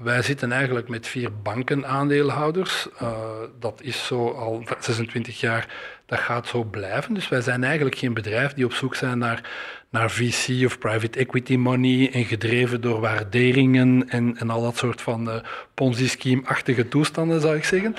[0.03, 2.89] Wij zitten eigenlijk met vier bankenaandeelhouders.
[3.03, 3.11] Uh,
[3.59, 5.69] dat is zo al 26 jaar,
[6.07, 7.15] dat gaat zo blijven.
[7.15, 9.51] Dus wij zijn eigenlijk geen bedrijf die op zoek zijn naar,
[9.91, 15.01] naar VC of private equity money en gedreven door waarderingen en, en al dat soort
[15.01, 15.43] van
[15.75, 17.97] Ponzi-scheme-achtige toestanden, zou ik zeggen.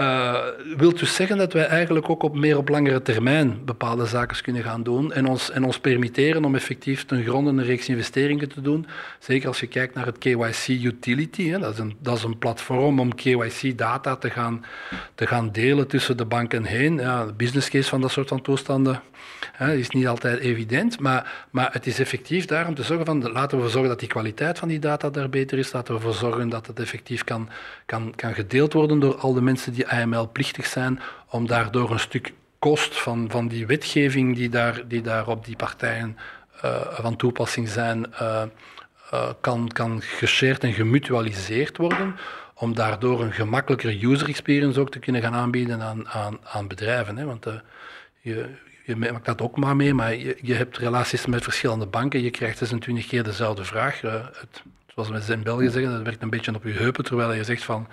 [0.00, 0.38] Uh,
[0.76, 4.62] wilt dus zeggen dat wij eigenlijk ook op meer op langere termijn bepaalde zaken kunnen
[4.62, 8.60] gaan doen en ons, en ons permitteren om effectief ten gronde een reeks investeringen te
[8.60, 8.86] doen.
[9.18, 11.48] Zeker als je kijkt naar het KYC Utility.
[11.48, 14.64] Hè, dat, is een, dat is een platform om KYC-data te gaan,
[15.14, 16.98] te gaan delen tussen de banken heen.
[16.98, 19.02] Ja, de business case van dat soort van toestanden
[19.52, 23.32] hè, is niet altijd evident, maar, maar het is effectief daar om te zorgen van,
[23.32, 26.14] laten we zorgen dat die kwaliteit van die data daar beter is, laten we ervoor
[26.14, 27.48] zorgen dat het effectief kan,
[27.86, 32.32] kan, kan gedeeld worden door al de mensen die AML-plichtig zijn, om daardoor een stuk
[32.58, 36.16] kost van, van die wetgeving die daar, die daar op die partijen
[36.64, 38.42] uh, van toepassing zijn, uh,
[39.14, 42.16] uh, kan, kan geshared en gemutualiseerd worden,
[42.54, 47.16] om daardoor een gemakkelijker user experience ook te kunnen gaan aanbieden aan, aan, aan bedrijven.
[47.16, 47.24] Hè?
[47.24, 47.46] Want
[48.20, 48.48] je,
[48.84, 52.30] je maakt dat ook maar mee, maar je, je, hebt relaties met verschillende banken, je
[52.30, 54.00] krijgt 26 keer dezelfde vraag.
[54.00, 57.44] het, zoals we in België zeggen, dat werkt een beetje op je heupen, terwijl je
[57.44, 57.88] zegt van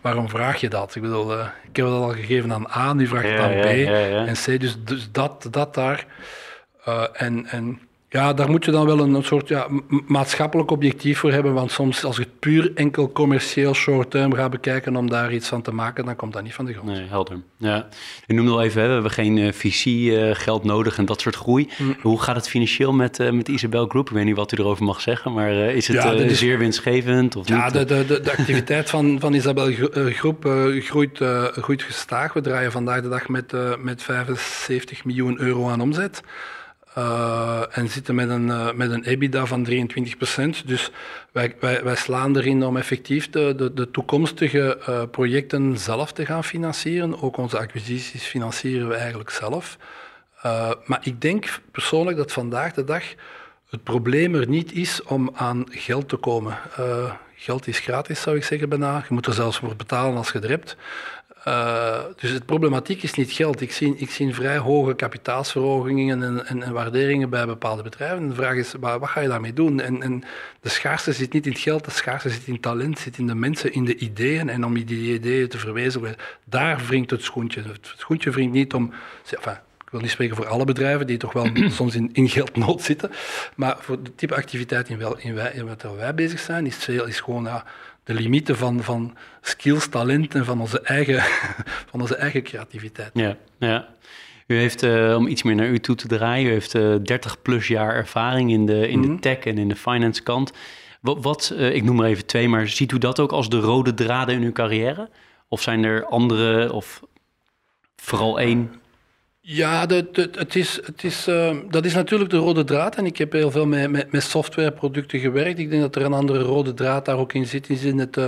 [0.00, 0.94] waarom vraag je dat?
[0.94, 3.60] Ik bedoel, uh, ik heb het al gegeven aan A, nu vraag je het aan
[3.60, 3.64] B
[4.28, 4.60] en C.
[4.60, 6.06] Dus, dus dat, dat daar.
[6.88, 7.80] Uh, en, en
[8.12, 9.66] ja, daar moet je dan wel een, soort ja,
[10.06, 11.52] maatschappelijk objectief voor hebben.
[11.52, 15.62] Want soms, als je het puur enkel commercieel short-term gaat bekijken om daar iets van
[15.62, 16.88] te maken, dan komt dat niet van de grond.
[16.88, 17.40] Nee, helder.
[17.56, 17.88] Ja.
[18.26, 21.36] U noemde al even, hè, we hebben geen uh, VC-geld uh, nodig en dat soort
[21.36, 21.68] groei.
[21.78, 21.96] Mm.
[22.00, 24.08] Hoe gaat het financieel met, uh, met Isabel Group?
[24.08, 27.36] Ik weet niet wat u erover mag zeggen, maar is het ja, is, zeer winstgevend?
[27.36, 27.72] Of ja, niet?
[27.72, 30.44] De, de, de, de activiteit van, van Isabel Groep
[30.78, 31.18] groeit,
[31.52, 32.32] groeit gestaag.
[32.32, 36.22] We draaien vandaag de dag met, met 75 miljoen euro aan omzet.
[36.98, 40.64] Uh, en zitten met een, uh, met een EBITDA van 23%.
[40.64, 40.90] Dus
[41.32, 46.26] wij, wij, wij slaan erin om effectief de, de, de toekomstige uh, projecten zelf te
[46.26, 47.22] gaan financieren.
[47.22, 49.78] Ook onze acquisities financieren we eigenlijk zelf.
[50.84, 53.04] maar ik denk persoonlijk dat vandaag de dag
[53.68, 56.58] het probleem er niet is om aan geld te komen.
[57.36, 59.04] geld is gratis, zou ik zeggen bijna.
[59.08, 60.76] Je moet er zelfs voor betalen als je hebt.
[61.48, 63.60] Uh, dus de problematiek is niet geld.
[63.60, 68.18] Ik zie, ik zie vrij hoge kapitaalsverhogingen en, en, en, waarderingen bij bepaalde bedrijven.
[68.18, 69.80] En de vraag is, wat, ga je daarmee doen?
[69.80, 70.24] En, en,
[70.60, 73.26] de schaarste zit niet in het geld, de schaarste zit in het talent, zit in
[73.26, 74.48] de mensen, in de ideeën.
[74.48, 77.62] En om die ideeën te verwezenlijken, daar wringt het schoentje.
[77.62, 78.92] Het schoentje wringt niet om...
[79.30, 82.82] Enfin, ik wil niet spreken voor alle bedrijven die toch wel soms in, in geldnood
[82.82, 83.10] zitten.
[83.56, 87.06] Maar voor het type activiteit in, wel, in, wij, wat wij bezig zijn, is, veel,
[87.06, 87.48] is gewoon...
[88.14, 91.22] de limieten van, van skills, talent en van onze eigen,
[91.90, 93.10] van onze eigen creativiteit.
[93.14, 93.88] Ja, ja.
[94.46, 97.02] U heeft, uh, om iets meer naar u toe te draaien, u heeft uh, eh,
[97.02, 99.18] 30 plus jaar ervaring in de, in de mhm.
[99.18, 100.52] tech en in de finance kant.
[101.00, 103.94] Wat, wat ik noem maar even twee, maar ziet u dat ook als de rode
[103.94, 105.08] draden in uw carrière?
[105.48, 107.02] Of zijn er andere, of
[107.96, 108.72] vooral één?
[109.52, 112.96] Ja, het is, het is, uh, dat is natuurlijk de rode draad.
[112.96, 115.58] En ik heb heel veel met, met, met, softwareproducten gewerkt.
[115.58, 117.70] Ik denk dat er een andere rode draad daar ook in zit.
[117.70, 118.26] Is in het, uh,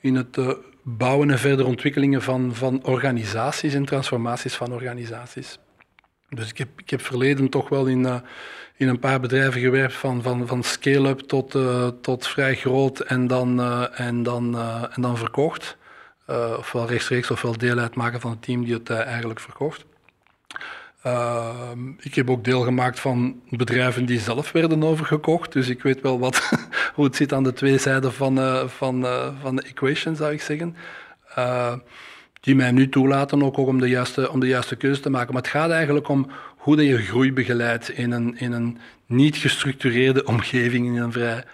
[0.00, 0.50] in het uh,
[0.82, 5.58] bouwen en verder ontwikkelingen van, van organisaties en transformaties van organisaties.
[6.28, 8.22] Dus ik heb, heb verleden toch wel in,
[8.76, 11.58] in een paar bedrijven gewerkt, van, van, van scale-up tot,
[12.00, 14.58] tot vrij groot en dan, en dan,
[14.90, 15.76] en dan verkocht.
[16.58, 19.84] ofwel rechtstreeks ofwel deel uitmaken van het team die het eigenlijk verkocht.
[21.06, 25.52] Uh, ik heb ook deel gemaakt van bedrijven die zelf werden overgekocht.
[25.52, 26.50] Dus ik weet wel wat,
[26.94, 30.32] hoe het zit aan de twee zijden van, uh, van, uh, van de equation, zou
[30.32, 30.76] ik zeggen.
[32.40, 35.32] die mij nu toelaten ook, ook om, de juiste, om de juiste keuze te maken.
[35.32, 40.24] Maar het gaat eigenlijk om hoe je groei begeleidt in een, in een niet gestructureerde
[40.24, 41.44] omgeving, in een vrij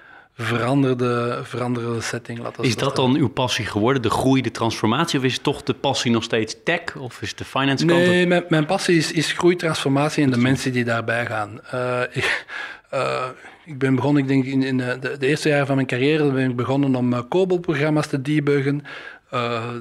[0.40, 2.38] veranderde, veranderde setting.
[2.38, 5.18] Laten is dat dan uw passie geworden, de groei, de transformatie?
[5.18, 6.96] Of is het toch de passie nog steeds tech?
[6.96, 8.00] Of is het de finance kant?
[8.00, 11.60] Nee, mijn, mijn passie is, is groei, transformatie en de mensen die daarbij gaan.
[11.74, 12.46] Uh, ik,
[12.94, 13.24] uh,
[13.64, 16.50] ik, ben begonnen, ik denk in, in de, de, eerste jaren van mijn carrière ben
[16.50, 18.82] ik begonnen om COBOL-programma's te debuggen.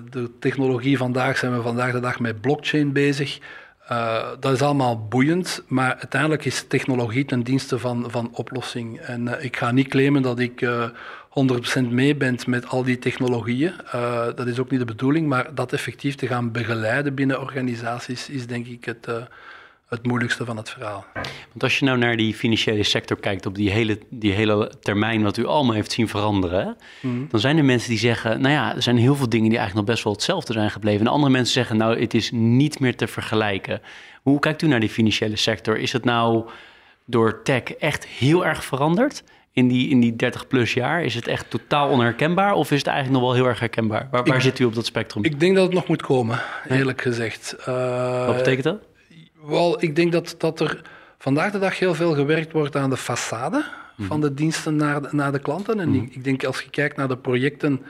[0.09, 3.39] de technologie vandaag zijn we vandaag de dag met blockchain bezig.
[3.91, 8.99] Uh, dat is allemaal boeiend, maar uiteindelijk is technologie ten dienste van, van oplossing.
[8.99, 10.89] En uh, ik ga niet claimen dat ik uh, eh,
[11.79, 13.73] 100% mee ben met al die technologieën.
[14.35, 18.47] dat is ook niet de bedoeling, maar dat effectief te gaan begeleiden binnen organisaties is
[18.47, 19.07] denk ik het,
[19.89, 21.05] het moeilijkste van het verhaal.
[21.49, 25.23] Want als je nou naar die financiële sector kijkt op die hele, die hele termijn
[25.23, 27.27] wat u allemaal heeft zien veranderen, mhm.
[27.29, 29.87] dan zijn er mensen die zeggen, nou ja, er zijn heel veel dingen die eigenlijk
[29.87, 31.05] nog best wel hetzelfde zijn gebleven.
[31.05, 33.81] En andere mensen zeggen, nou, het is niet meer te vergelijken.
[34.21, 35.77] Hoe kijkt u naar die financiële sector?
[35.77, 36.49] Is het nou
[37.05, 39.23] door tech echt heel erg veranderd?
[39.51, 41.03] In die, in die 30 plus jaar?
[41.03, 44.07] Is het echt totaal onherkenbaar of is het eigenlijk nog wel heel erg herkenbaar?
[44.11, 45.23] Waar, waar zit u op dat spectrum?
[45.23, 47.55] Ik denk dat het nog moet komen, eerlijk gezegd.
[47.59, 48.88] Uh, Wat betekent dat?
[49.49, 50.81] Wel, ik denk dat, dat er
[51.17, 54.27] vandaag de dag heel veel gewerkt wordt aan de façade van mhm.
[54.27, 55.79] de diensten naar de, naar de klanten.
[55.79, 56.03] En mhm.
[56.03, 57.81] ik, ik, denk als je kijkt naar de projecten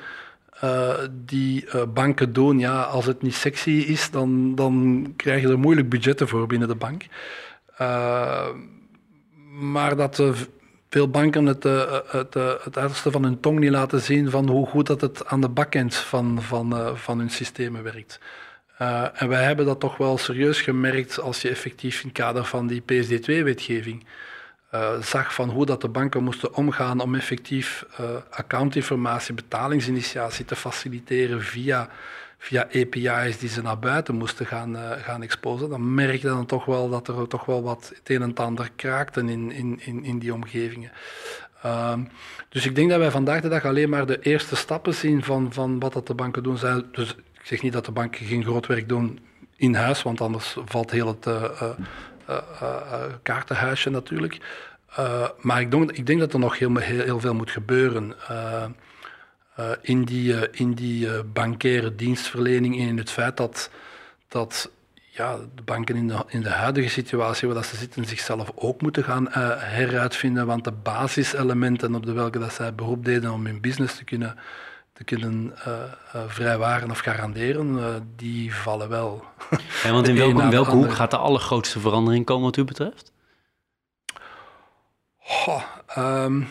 [0.63, 5.47] uh, die uh, banken doen, ja, als het niet sexy is, dan, dan krijg je
[5.47, 7.05] er moeilijk budgetten voor binnen de bank.
[7.81, 8.47] Uh,
[9.59, 10.23] maar dat
[10.89, 14.87] veel banken het, het, het uiterste van hun tong niet laten zien van hoe goed
[14.87, 18.19] dat het aan de backend van, van, van hun systemen werkt.
[18.81, 22.45] Uh, en wij hebben dat toch wel serieus gemerkt als je effectief in het kader
[22.45, 24.03] van die PSD2-wetgeving
[24.73, 30.45] uh, eh, zag van hoe dat de banken moesten omgaan om effectief uh, accountinformatie, betalingsinitiatie
[30.45, 31.89] te faciliteren via,
[32.37, 35.69] via API's die ze naar buiten moesten gaan, gaan exposen.
[35.69, 39.19] Dan merkte dan toch wel dat er toch wel wat het een en ander kraakte
[39.19, 40.91] in, in, in, in die omgevingen.
[41.61, 41.99] Ehm,
[42.49, 45.53] dus ik denk dat wij vandaag de dag alleen maar de eerste stappen zien van,
[45.53, 46.57] van wat dat de banken doen.
[46.91, 49.19] Dus ik zeg niet dat de banken geen groot werk doen
[49.55, 51.43] in huis, want anders valt heel het uh,
[52.29, 54.37] uh, kaartenhuisje natuurlijk.
[55.41, 58.15] maar ik denk, ik denk, dat er nog heel, heel, veel moet gebeuren
[59.81, 63.69] in die, in die bankaire dienstverlening en in het feit dat,
[64.27, 68.51] dat ja, de banken in de, in de huidige situatie waar dat ze zitten zichzelf
[68.55, 69.27] ook moeten gaan
[69.59, 74.03] heruitvinden, want de basiselementen op de welke dat zij beroep deden om hun business te
[74.03, 74.37] kunnen
[74.99, 75.73] te kunnen uh,
[76.15, 79.23] uh, vrijwaren of garanderen, uh, die vallen wel.
[79.83, 83.11] Ja, want in welke, in welke hoek gaat de allergrootste verandering komen wat u betreft?
[85.97, 86.47] Um,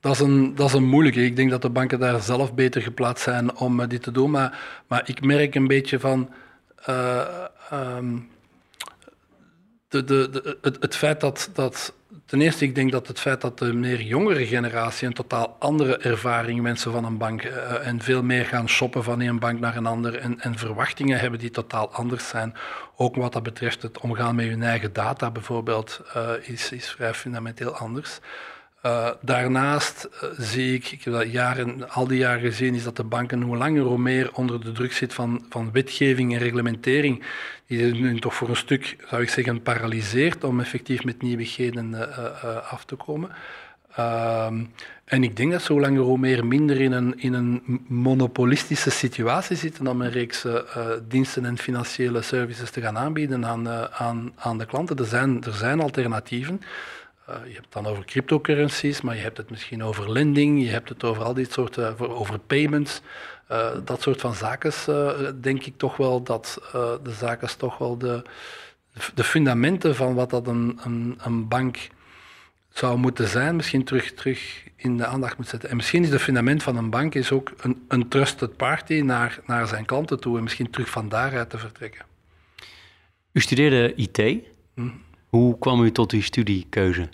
[0.00, 1.24] dat, is een, dat is een moeilijke.
[1.24, 4.30] Ik denk dat de banken daar zelf beter geplaatst zijn om dit te doen.
[4.30, 6.30] Maar, maar ik merk een beetje van...
[7.72, 8.30] Um,
[9.88, 11.94] de, de, de, het, het feit dat, dat
[12.34, 15.96] ten eerste, ik denk dat het feit dat de meer jongere generatie een totaal andere
[15.96, 19.76] ervaring mensen van een bank uh, en veel meer gaan shoppen van een bank naar
[19.76, 22.54] een ander en, en, verwachtingen hebben die totaal anders zijn.
[22.96, 27.14] Ook wat dat betreft het omgaan met hun eigen data bijvoorbeeld uh, is, is vrij
[27.14, 28.20] fundamenteel anders.
[28.86, 32.96] Uh, daarnaast uh, zie ik, ik heb dat jaren, al die jaren gezien, is dat
[32.96, 37.24] de banken hoe langer hoe meer onder de druk zit van, van wetgeving en reglementering,
[37.66, 39.62] die nu toch voor een stuk, zou ik zeggen,
[40.42, 43.30] om effectief met nieuwigheden uh, af te komen.
[43.94, 44.64] Ehm,
[45.04, 48.90] en ik denk dat ze hoe langer hoe meer minder in een, in een monopolistische
[48.90, 50.46] situatie zitten om een reeks
[51.08, 54.96] diensten en financiële services te gaan aanbieden aan, aan, aan de klanten.
[54.96, 56.60] Er zijn, er zijn alternatieven.
[57.30, 60.68] Uh, je hebt het dan over cryptocurrencies, maar je hebt het misschien over lending, je
[60.68, 63.00] hebt het over al die soorten, over payments.
[63.50, 65.10] Uh, dat soort van zaken uh,
[65.40, 66.58] denk ik toch wel dat
[67.02, 68.22] de zaken toch wel de,
[69.14, 71.88] de fundamenten van wat dat een, een, een bank
[72.68, 75.70] zou moeten zijn, misschien terug, terug in de aandacht moet zetten.
[75.70, 79.40] En misschien is het fundament van een bank is ook een, een trusted party naar,
[79.46, 82.04] naar zijn klanten toe en misschien terug van daaruit te vertrekken.
[83.32, 84.18] U studeerde IT.
[84.74, 84.88] Hm.
[85.34, 87.08] Hoe kwam u tot die studiekeuze?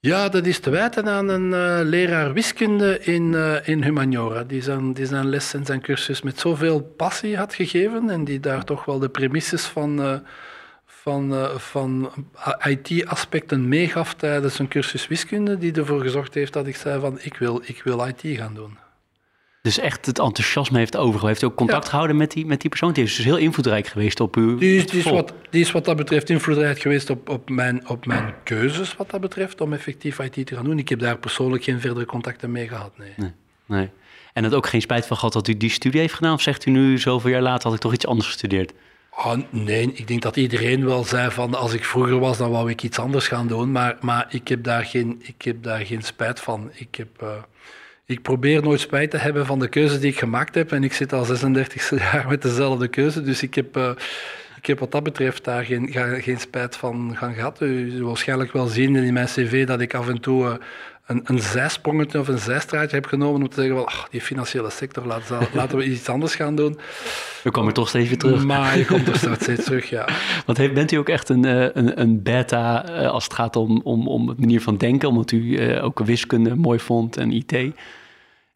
[0.00, 4.62] Ja, dat is te wijten aan een uh, leraar wiskunde in, uh, in Humaniora, die
[4.62, 8.64] zijn, die zijn les en zijn cursus met zoveel passie had gegeven en die daar
[8.64, 10.18] toch wel de premisses van, uh,
[10.84, 12.10] van, van
[12.66, 17.36] IT-aspecten meegaf tijdens een cursus wiskunde, die ervoor gezorgd heeft dat ik zei van ik
[17.36, 18.87] wil, ik wil IT gaan doen.
[19.62, 21.28] Dus echt het enthousiasme heeft overgehouden.
[21.28, 21.90] Heeft u ook contact ja.
[21.90, 22.92] gehouden met die, met die persoon?
[22.92, 24.58] Die is dus heel invloedrijk geweest op uw...
[24.58, 27.88] Die is, die is, wat, die is wat dat betreft invloedrijk geweest op, op, mijn,
[27.88, 30.78] op mijn keuzes, wat dat betreft, om effectief IT te gaan doen.
[30.78, 33.12] Ik heb daar persoonlijk geen verdere contacten mee gehad, nee.
[33.16, 33.32] nee.
[33.66, 33.90] nee.
[34.32, 36.32] En had ook geen spijt van gehad dat u die studie heeft gedaan?
[36.32, 38.72] Of zegt u nu, zoveel jaar later, had ik toch iets anders gestudeerd?
[39.10, 42.70] Oh, nee, ik denk dat iedereen wel zei van als ik vroeger was, dan wou
[42.70, 43.72] ik iets anders gaan doen.
[43.72, 46.70] Maar, maar ik, heb daar geen, ik heb daar geen spijt van.
[46.74, 47.22] Ik heb...
[47.22, 47.28] Uh,
[48.08, 50.72] ik probeer nooit spijt te hebben van de keuze die ik gemaakt heb.
[50.72, 53.22] En ik zit al 36 jaar met dezelfde keuze.
[53.22, 53.90] Dus ik heb, uh,
[54.56, 55.88] ik heb wat dat betreft daar geen,
[56.22, 57.60] geen spijt van gaan gehad.
[57.60, 60.54] U zult waarschijnlijk wel zien in mijn cv dat ik af en toe uh,
[61.08, 65.06] een, een zijsprongetje of een zijstraatje heb genomen om te zeggen, well, die financiële sector,
[65.06, 66.78] laten, laten we iets anders gaan doen.
[67.42, 68.44] We komen toch steeds weer terug.
[68.44, 70.08] Maar je komt er steeds terug, ja.
[70.46, 71.44] Want heeft, bent u ook echt een,
[71.78, 72.78] een, een beta
[73.10, 76.78] als het gaat om, om, om het manier van denken, omdat u ook wiskunde mooi
[76.78, 77.52] vond en IT?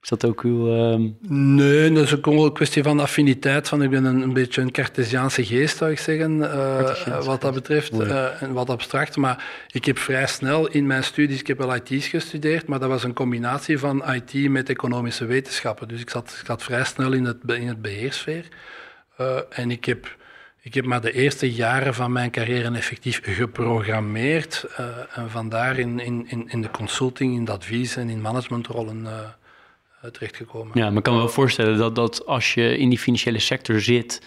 [0.03, 0.67] Is dat ook uw...
[0.67, 1.11] Uh...
[1.29, 3.69] Nee, dat is ook een kwestie van affiniteit.
[3.69, 7.55] Van, ik ben een, een beetje een Cartesiaanse geest, zou ik zeggen, uh, wat dat
[7.55, 7.93] betreft.
[7.93, 9.17] Uh, en wat abstract.
[9.17, 12.89] Maar ik heb vrij snel in mijn studies, ik heb wel IT's gestudeerd, maar dat
[12.89, 15.89] was een combinatie van IT met economische wetenschappen.
[15.89, 18.49] Dus ik zat, ik zat vrij snel in het, in het beheersfeer.
[19.21, 20.17] Uh, en ik heb...
[20.65, 24.67] Ik heb maar de eerste jaren van mijn carrière effectief geprogrammeerd
[25.15, 29.07] en vandaar in, in, in de consulting, in de advies en in managementrollen
[30.11, 30.79] terechtgekomen.
[30.79, 33.81] Ja, maar ik kan me wel voorstellen dat, dat als je in die financiële sector
[33.81, 34.21] zit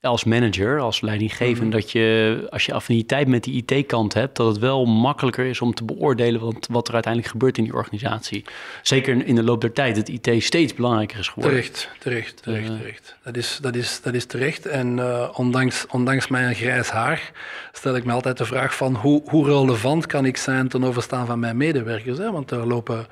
[0.00, 4.46] als manager, als leidinggevende, mm dat je als je affiniteit met die IT-kant hebt, dat
[4.46, 8.44] het wel makkelijker is om te beoordelen wat, wat er uiteindelijk gebeurt in die organisatie.
[8.82, 11.60] Zeker in de loop der tijd, dat IT steeds belangrijker is geworden.
[11.60, 13.16] Terecht, terecht, terecht, uh, terecht.
[13.24, 14.66] Dat is, dat is, dat is terecht.
[14.66, 17.32] En uh, ondanks, ondanks mijn grijs haar
[17.72, 21.26] stel ik me altijd de vraag van hoe, hoe relevant kan ik zijn ten overstaan
[21.26, 22.18] van mijn medewerkers?
[22.18, 22.30] Hè?
[22.30, 23.06] Want er lopen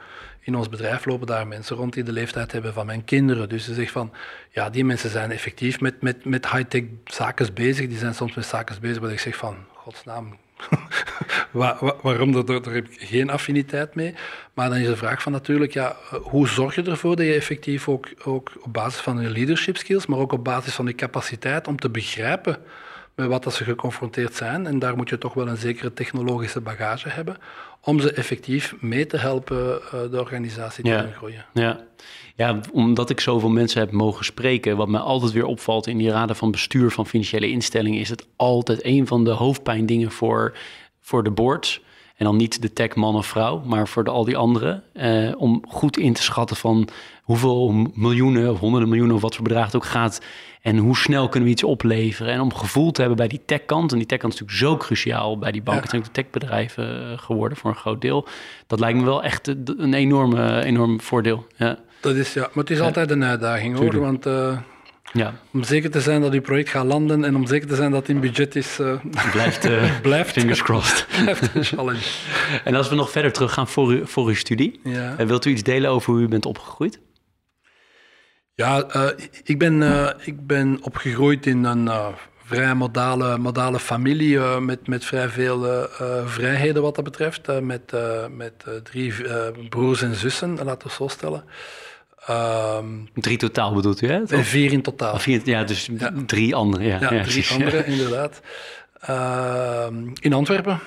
[0.46, 3.48] in ons bedrijf lopen daar mensen rond die de leeftijd hebben van mijn kinderen.
[3.48, 4.12] Dus ze zegt van,
[4.50, 7.88] ja, die mensen zijn effectief met, met, met high-tech zaken bezig.
[7.88, 10.36] Die zijn soms met zaken bezig waar ik zeg van, godsnaam,
[11.50, 12.32] waar, waarom?
[12.32, 14.14] Daar, daar, heb ik geen affiniteit mee.
[14.54, 17.88] Maar dan is de vraag van natuurlijk, ja, hoe zorg je ervoor dat je effectief
[17.88, 21.68] ook, ook op basis van je leadership skills, maar ook op basis van je capaciteit
[21.68, 22.58] om te begrijpen
[23.16, 24.66] met wat dat ze geconfronteerd zijn.
[24.66, 27.36] En daar moet je toch wel een zekere technologische bagage hebben
[27.80, 31.06] om ze effectief mee te helpen uh, de organisatie te ja.
[31.16, 31.44] groeien.
[31.52, 31.80] Ja.
[32.34, 36.10] ja, omdat ik zoveel mensen heb mogen spreken, wat mij altijd weer opvalt in die
[36.10, 40.56] raden van bestuur van financiële instellingen, is het altijd een van de hoofdpijndingen voor,
[41.00, 41.80] voor de boards.
[42.16, 44.82] En dan niet de tech man of vrouw, maar voor de, al die anderen.
[44.92, 46.88] Eh, om goed in te schatten van
[47.22, 50.20] hoeveel miljoenen of honderden miljoenen of wat voor bedrag het ook gaat.
[50.62, 52.32] En hoe snel kunnen we iets opleveren?
[52.32, 53.92] En om gevoel te hebben bij die techkant.
[53.92, 55.82] En die techkant is natuurlijk zo cruciaal bij die banken.
[55.82, 58.26] Het zijn ook de techbedrijven eh, geworden voor een groot deel.
[58.66, 59.48] Dat lijkt me wel echt
[59.78, 61.46] een enorme, enorm voordeel.
[61.56, 61.78] Ja.
[62.00, 64.00] Dat is ja, maar het is altijd een uitdaging hoor.
[64.00, 64.58] Want uh,
[65.12, 65.34] ja.
[65.52, 68.00] om zeker te zijn dat uw project gaat landen en om zeker te zijn dat
[68.00, 68.78] het in budget is.
[68.80, 69.00] Uh,
[69.32, 69.68] blijft,
[70.02, 70.32] blijft.
[70.32, 71.06] Fingers crossed.
[71.22, 72.06] blijft een challenge.
[72.64, 74.80] En als we nog verder teruggaan voor, u, voor uw studie.
[74.84, 75.26] Ja.
[75.26, 77.00] wilt u iets delen over hoe u bent opgegroeid?
[78.54, 79.08] Ja, uh,
[79.44, 79.82] ik, ben,
[80.24, 81.90] ik ben opgegroeid in een
[82.44, 85.88] vrij modale, modale familie met, met vrij veel
[86.24, 87.60] vrijheden wat dat betreft.
[87.60, 87.92] met
[88.36, 89.12] met drie
[89.68, 91.44] broers en zussen, laten we zo stellen.
[92.30, 94.20] Um, drie totaal bedoelt u, hè?
[94.20, 94.46] Of?
[94.46, 95.18] Vier in totaal.
[95.18, 96.12] Vier, ja, dus ja.
[96.26, 96.84] drie andere.
[96.84, 98.40] Ja, ja, ja drie andere, inderdaad.
[99.00, 100.80] Ehm, in Antwerpen.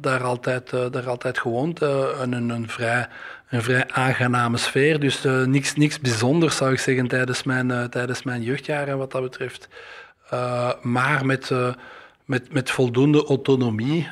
[0.00, 1.80] daar, altijd, daar altijd gewoond.
[1.80, 3.08] een, een, een vrij
[3.52, 5.00] een vrij aangename sfeer.
[5.00, 9.10] Dus uh, niks, niks bijzonders zou ik zeggen tijdens mijn, uh, tijdens mijn jeugdjaren wat
[9.10, 9.68] dat betreft.
[10.32, 11.50] Uh, maar met,
[12.32, 14.08] met, met voldoende autonomie,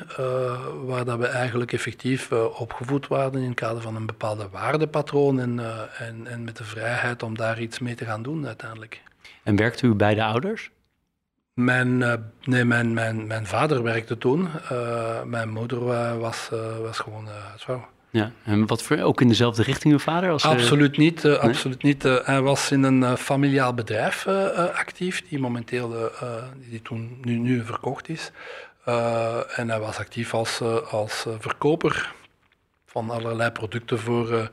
[0.85, 5.59] waar dat we eigenlijk effectief opgevoed waren in het kader van een bepaalde waardepatroon en,
[5.97, 9.01] en, en met de vrijheid om daar iets mee te gaan doen uiteindelijk.
[9.43, 10.69] En werkte u bij de ouders?
[11.53, 11.97] Mijn,
[12.43, 14.49] nee, mijn, mijn, mijn vader werkte toen.
[15.25, 15.85] mijn moeder
[16.19, 16.49] was,
[16.81, 17.87] was gewoon huisvrouw.
[18.11, 20.29] Ja, en wat voor, ook in dezelfde richting uw vader?
[20.29, 21.23] Als, eh, absoluut niet.
[21.23, 22.05] Uh, absoluut niet.
[22.05, 24.27] Uh, hij was in een familiaal bedrijf
[24.73, 26.11] actief, die momenteel,
[26.69, 28.31] die toen nu, nu verkocht is.
[29.55, 32.13] en hij was actief als, als verkoper
[32.85, 34.51] van allerlei producten voor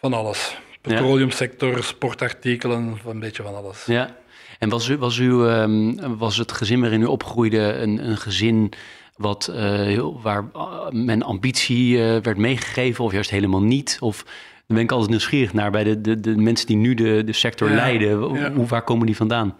[0.00, 0.56] van alles.
[0.80, 3.84] Petroleumsector, sportartikelen, een beetje van alles.
[3.84, 4.16] Ja.
[4.58, 8.72] En was, u, was, u, ehm, was het gezin waarin u opgroeide een, een gezin
[9.16, 13.96] wat, uh, heel, waar uh, men ambitie uh, werd meegegeven of juist helemaal niet?
[14.00, 14.22] Of
[14.66, 17.32] dan ben ik altijd nieuwsgierig naar bij de, de, de mensen die nu de, de
[17.32, 18.34] sector ja, leiden.
[18.34, 18.52] Ja.
[18.52, 19.54] Hoe, waar komen die vandaan?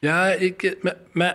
[0.00, 0.76] Ja, ik,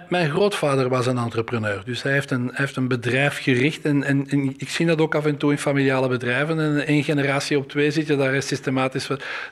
[0.09, 1.81] mijn grootvader was een entrepreneur.
[1.85, 3.85] Dus hij heeft een, hij heeft een bedrijf gericht.
[3.85, 6.59] En, en, en, ik zie dat ook af en toe in familiale bedrijven.
[6.59, 9.07] En één generatie op twee zit je daar is systematisch.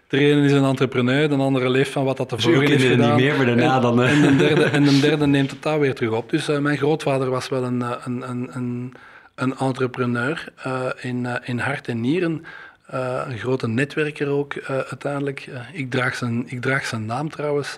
[0.07, 3.16] De ene is een entrepreneur, de andere leeft van wat dat tevoren is gedaan.
[3.16, 4.03] niet meer, maar daarna en, dan...
[4.03, 6.30] En, de derde, en de derde neemt het daar weer terug op.
[6.30, 8.93] Dus uh, mijn grootvader was wel een, een, een, een,
[9.36, 12.45] een entrepreneur uh, in, uh, in hart en nieren.
[12.93, 15.47] Uh, een grote netwerker ook uh, uiteindelijk.
[15.49, 17.78] Uh, ik, draag zijn, ik draag zijn naam trouwens.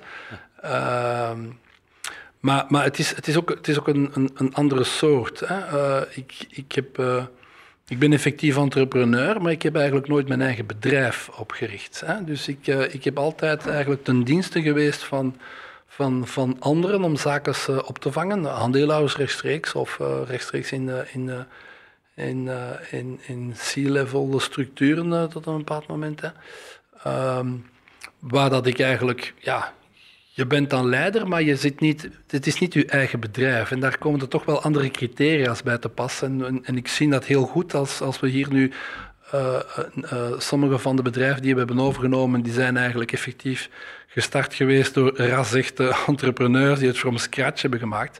[0.64, 1.39] Ehm,
[2.39, 5.39] maar maar het, is, het is ook, het is ook een, een, een andere soort.
[5.45, 6.09] Hè?
[6.09, 7.03] ik, ik, heb,
[7.88, 12.01] ik ben effectief entrepreneur, maar ik heb eigenlijk nooit mijn eigen bedrijf opgericht.
[12.05, 12.24] Hè?
[12.24, 15.36] Dus ik, ik heb altijd eigenlijk ten dienste geweest van,
[15.88, 18.51] van, van anderen om zaken op te vangen.
[18.51, 21.45] Aandeelhouders rechtstreeks of rechtstreeks in, in
[22.16, 26.22] in, uh, in, in C-level structuren uh, tot een bepaald moment.
[27.07, 27.70] Um,
[28.20, 29.74] waar dat ik eigenlijk, ja,
[30.36, 33.71] je bent dan leider, maar je zit niet, het is niet je eigen bedrijf.
[33.71, 36.45] En daar komen er toch wel andere criteria's bij te passen.
[36.45, 38.71] En, en ik zie dat heel goed als, als we hier nu
[39.34, 39.59] uh,
[40.38, 43.69] sommige van de bedrijven die we hebben overgenomen, die zijn eigenlijk effectief
[44.07, 48.19] gestart geweest door rasechte entrepreneurs die het from scratch hebben gemaakt.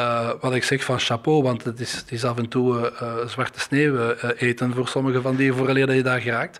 [0.00, 2.92] Uh, wat ik zeg van chapeau, want het is, het is af en toe
[3.26, 6.58] zwarte sneeuw eten voor sommige van die, vooraleer dat je daar geraakt.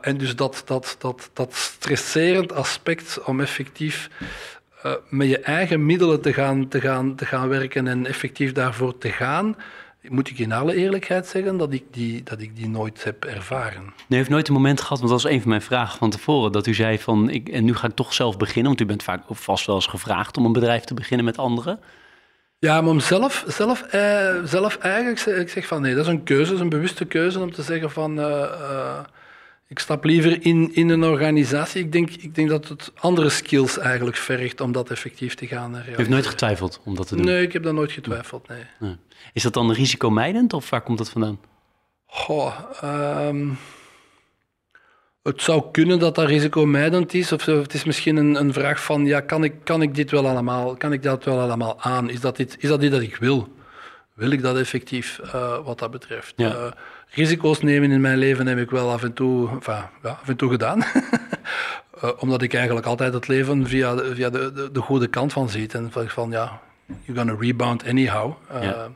[0.00, 4.10] En dus dat, dat, dat, dat stresserend aspect om effectief
[5.08, 9.10] met je eigen middelen te gaan, te, gaan, te gaan werken en effectief daarvoor te
[9.10, 9.56] gaan,
[10.08, 13.92] moet ik in alle eerlijkheid zeggen dat ik die, dat ik die nooit heb ervaren.
[14.08, 16.52] U heeft nooit een moment gehad, want dat was een van mijn vragen van tevoren,
[16.52, 19.02] dat u zei van, ik, en nu ga ik toch zelf beginnen, want u bent
[19.02, 21.80] vaak vast wel eens gevraagd om een bedrijf te beginnen met anderen.
[22.58, 26.22] Ja, maar om zelf, zelf, eh, zelf eigenlijk, ik zeg van nee, dat is een
[26.22, 28.98] keuze, dat is een bewuste keuze om te zeggen van uh,
[29.72, 31.82] ik stap liever in, in een organisatie.
[31.82, 35.70] Ik denk, ik denk dat het andere skills eigenlijk vergt om dat effectief te gaan
[35.70, 35.94] realiseren.
[35.94, 37.24] U heeft nooit getwijfeld om dat te doen?
[37.24, 38.64] Nee, ik heb dat nooit getwijfeld, nee.
[38.78, 38.96] nee.
[39.32, 41.40] Is dat dan risicomijdend of waar komt dat vandaan?
[42.06, 42.58] Goh,
[43.28, 43.58] um,
[45.22, 49.06] het zou kunnen dat dat risicomijdend is, of het is misschien een, een vraag van,
[49.06, 52.10] ja, kan ik, kan ik dit wel allemaal, kan ik dat wel allemaal aan?
[52.10, 53.48] Is dat iets, is dat, iets dat ik wil?
[54.14, 56.32] Wil ik dat effectief, uh, wat dat betreft?
[56.36, 56.50] Ja.
[56.50, 56.72] Uh,
[57.14, 60.36] risico's nemen in mijn leven heb ik wel af en toe, enfin, ja, af en
[60.36, 60.78] toe gedaan.
[62.04, 65.32] uh, omdat ik eigenlijk altijd het leven via, de, via de, de, de, goede kant
[65.32, 65.68] van zie.
[65.72, 68.32] En van, ja, you're gonna rebound anyhow.
[68.60, 68.88] Ja.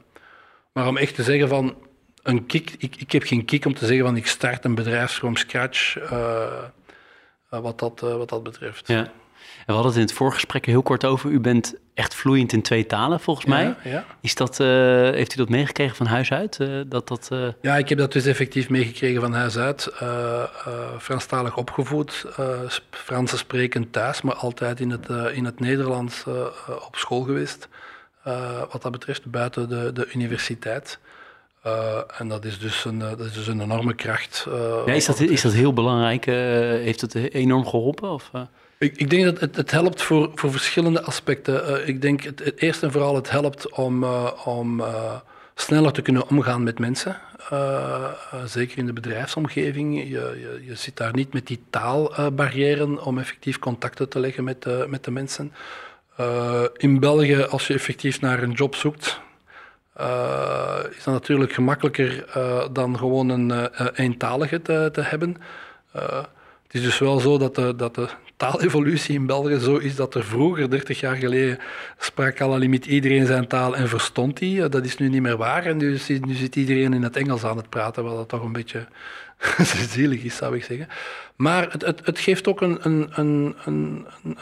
[0.73, 1.75] Maar om echt te zeggen van,
[2.23, 5.11] een kick, ik, ik heb geen kick om te zeggen van ik start een bedrijf
[5.11, 6.63] from scratch, uh,
[7.49, 8.89] wat, dat, uh, wat dat betreft.
[8.89, 9.11] Ja.
[9.67, 11.31] We hadden het in het voorgesprek heel kort over.
[11.31, 13.75] U bent echt vloeiend in twee talen, volgens mij.
[13.85, 14.05] Ja.
[14.21, 14.67] Is dat, uh,
[15.11, 16.59] heeft u dat meegekregen van huis uit?
[16.87, 17.29] dat, dat,
[17.61, 19.93] Ja, ik heb dat dus effectief meegekregen van huis uit.
[20.99, 22.27] Franstalig opgevoed,
[22.91, 26.25] Franse spreken thuis, maar altijd in het, in het Nederlands
[26.87, 27.69] op school geweest.
[28.73, 30.99] wat dat betreft, buiten de, de universiteit.
[31.67, 34.47] Uh, en dat is dus een, dat is dus een enorme kracht.
[34.49, 36.27] Uh, ja, is, dat, is dat heel belangrijk?
[36.27, 38.11] Uh, heeft het enorm geholpen?
[38.11, 38.31] Of,
[38.79, 41.89] ik, ik, denk dat het, het helpt voor, voor verschillende aspecten.
[41.89, 44.05] ik denk het, het, eerst en vooral het helpt om,
[44.45, 44.83] om
[45.55, 47.17] sneller te kunnen omgaan met mensen.
[48.45, 49.99] zeker in de bedrijfsomgeving.
[49.99, 54.89] Je, je, je, zit daar niet met die taalbarrières om effectief contacten te leggen met,
[54.89, 55.53] met de mensen.
[56.77, 59.21] in België, als je effectief naar een job zoekt,
[60.97, 62.25] is dat natuurlijk gemakkelijker
[62.73, 65.37] dan gewoon een eentalige te, te hebben.
[65.93, 70.25] het is dus wel zo dat dat de taalevolutie in België zo is dat er
[70.25, 71.59] vroeger, 30 jaar geleden,
[71.99, 74.69] sprak alle limiet iedereen zijn taal en verstond die.
[74.69, 77.69] dat is nu niet meer waar en nu, zit iedereen in het Engels aan het
[77.69, 78.87] praten, wat dat toch een beetje
[79.93, 80.89] zielig is, zou ik zeggen.
[81.37, 83.57] Maar het, het, het geeft ook een, een, een,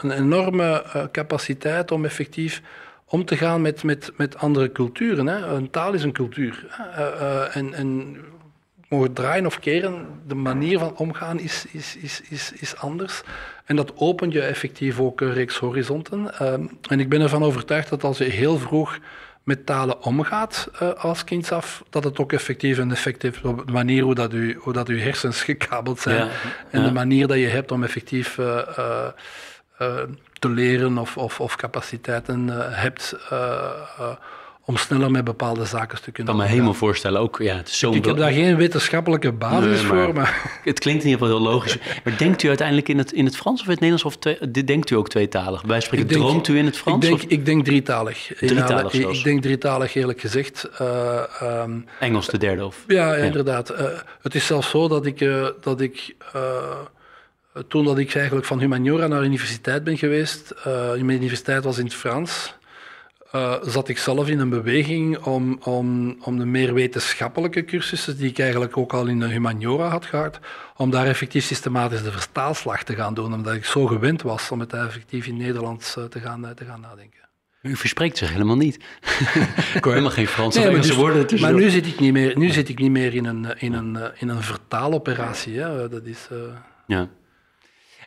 [0.01, 2.61] een, enorme capaciteit om effectief
[3.05, 5.27] om te gaan met, met, met andere culturen.
[5.27, 5.45] Hè.
[5.45, 6.65] Een taal is een cultuur.
[6.79, 8.17] Uh, en, en
[8.89, 13.21] mogen draaien of keren, de manier van omgaan is, is, is, is, is anders.
[13.65, 16.31] En dat opent je effectief ook een reeks horizonten.
[16.41, 16.53] Uh,
[16.89, 18.97] en ik ben ervan overtuigd dat als je heel vroeg
[19.43, 23.65] met talen omgaat uh, als kind af, dat het ook effectief een effect heeft op
[23.65, 26.25] de manier hoe, dat u, hoe dat uw hersens gekabeld zijn.
[26.25, 26.31] Ja,
[26.69, 29.07] en de manier dat je hebt om effectief uh,
[30.39, 33.15] te leren of, of, of capaciteiten hebt
[34.65, 37.67] om sneller met bepaalde zaken te kunnen Ik kan me helemaal voorstellen, ook ja, het
[37.67, 40.59] is zo Ik heb daar geen wetenschappelijke basis voor, maar...
[40.63, 41.77] Het klinkt in ieder geval heel logisch.
[42.03, 44.65] Maar denkt u uiteindelijk in het, in het Frans of in het Nederlands, of twee,
[44.65, 45.65] denkt u ook tweetalig?
[45.65, 47.05] Bij spreken, denk, droomt u in het Frans?
[47.05, 48.31] Ik denk, ik denk drietalig.
[48.37, 50.69] Drietalig ik, ik, denk drietalig, eerlijk gezegd.
[50.81, 51.21] Uh,
[51.63, 52.83] um, Engels de derde, of?
[52.87, 53.23] Ja, ja.
[53.23, 53.71] inderdaad.
[53.71, 53.77] Uh,
[54.21, 55.21] het is zelfs zo dat ik...
[55.21, 56.15] Uh, dat ik
[57.67, 60.53] toen dat ik eigenlijk van humaniora naar universiteit ben geweest,
[60.95, 62.53] mijn universiteit was in het Frans,
[63.35, 68.29] uh, zat ik zelf in een beweging om, om, om de meer wetenschappelijke cursussen, die
[68.29, 70.39] ik eigenlijk ook al in de humaniora had gehad,
[70.75, 74.59] om daar effectief systematisch de vertaalslag te gaan doen, omdat ik zo gewend was om
[74.59, 77.19] het effectief in Nederlands uh, te, gaan, uh, te gaan nadenken.
[77.61, 78.75] U verspreekt zich helemaal niet.
[79.75, 82.37] ik hoor helemaal geen Frans nee, maar, dus, woorden maar nu zit ik niet meer,
[82.37, 85.59] nu zit ik niet meer in een, in een, in een vertaaloperatie.
[85.59, 85.89] Hè.
[85.89, 86.27] Dat is,
[86.87, 87.09] ja.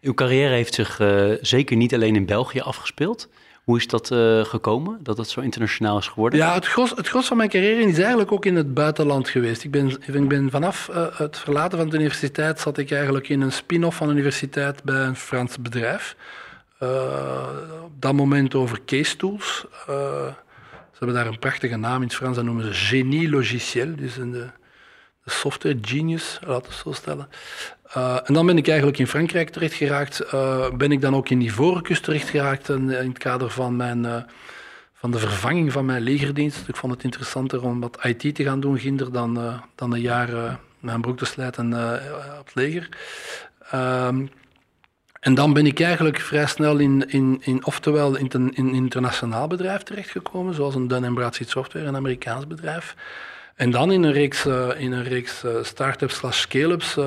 [0.01, 1.01] Uw carrière heeft zich
[1.41, 3.29] zeker niet alleen in België afgespeeld.
[3.69, 6.39] Hoe is dat uh, gekomen, dat het zo internationaal is geworden?
[6.39, 9.65] Ja, het gros, het van mijn carrière is eigenlijk ook in het buitenland geweest.
[9.65, 13.41] Ik ben, ik ben vanaf uh, het verlaten van de universiteit zat ik eigenlijk in
[13.41, 16.17] een spin-off van de universiteit bij een Frans bedrijf.
[16.83, 16.89] Uh,
[17.85, 19.65] op dat moment over case tools.
[19.87, 20.35] ze
[20.99, 24.33] hebben daar een prachtige naam in het Frans, dat noemen ze Génie Logiciel, dus een,
[24.33, 24.51] de
[25.31, 27.29] software genius, laten we het zo stellen.
[27.97, 30.25] Uh, en dan ben ik eigenlijk in Frankrijk terecht geraakt.
[30.35, 34.27] Uh, ben ik dan ook in Ivoorkust terecht geraakt in, in het kader van, mijn,
[34.95, 36.69] van de vervanging van mijn legerdienst.
[36.69, 40.59] Ik vond het interessanter om wat IT te gaan doen, ginder dan, dan een jaar
[40.81, 41.67] mijn broek te slijten
[42.39, 42.89] op het leger.
[43.71, 44.27] Ehm,
[45.21, 49.47] en dan ben ik eigenlijk vrij snel in, in, in oftewel in een, in internationaal
[49.47, 52.95] bedrijf terechtgekomen, zoals een Dun Bradstreet Software, een Amerikaans bedrijf.
[53.59, 57.05] En dan in een reeks, uh, in een reeks uh, start-ups slash scale-ups, uh,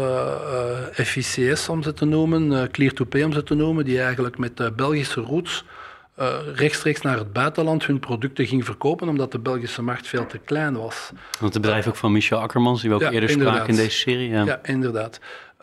[0.93, 5.63] FICS om ze te noemen, Clear2Pay om ze te noemen, die eigenlijk met Belgische roots
[6.55, 10.77] rechtstreeks naar het buitenland hun producten ging verkopen, omdat de Belgische markt veel te klein
[10.77, 11.11] was.
[11.39, 13.97] Want het bedrijf ook van Michel Akkermans, die we ook ja, eerder spraken in deze
[13.97, 14.29] serie.
[14.29, 15.19] Ja, ja inderdaad.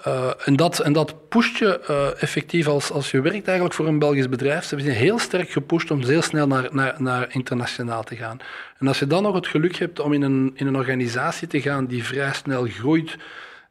[0.07, 3.87] Uh, en, dat, en dat pusht je uh, effectief als, als je werkt eigenlijk voor
[3.87, 4.65] een Belgisch bedrijf.
[4.65, 8.39] Ze zijn heel sterk gepusht om heel snel naar, naar, naar internationaal te gaan.
[8.79, 11.61] En als je dan nog het geluk hebt om in een, in een organisatie te
[11.61, 13.17] gaan die vrij snel groeit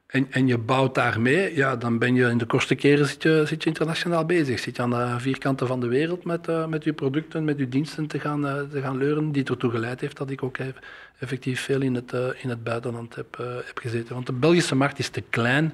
[0.08, 3.44] en, en je bouwt daarmee, ja, dan ben je in de kortste keren zit je,
[3.46, 4.60] zit je internationaal bezig.
[4.60, 7.70] Zit je aan de vierkanten van de wereld met, uh, met je producten, met je
[7.70, 10.80] diensten te gaan, uh, te gaan leuren, die ertoe geleid heeft dat ik ook heb,
[11.20, 14.14] effectief veel in het, uh, in het buitenland heb, heb gezeten.
[14.14, 15.74] Want de Belgische markt is te klein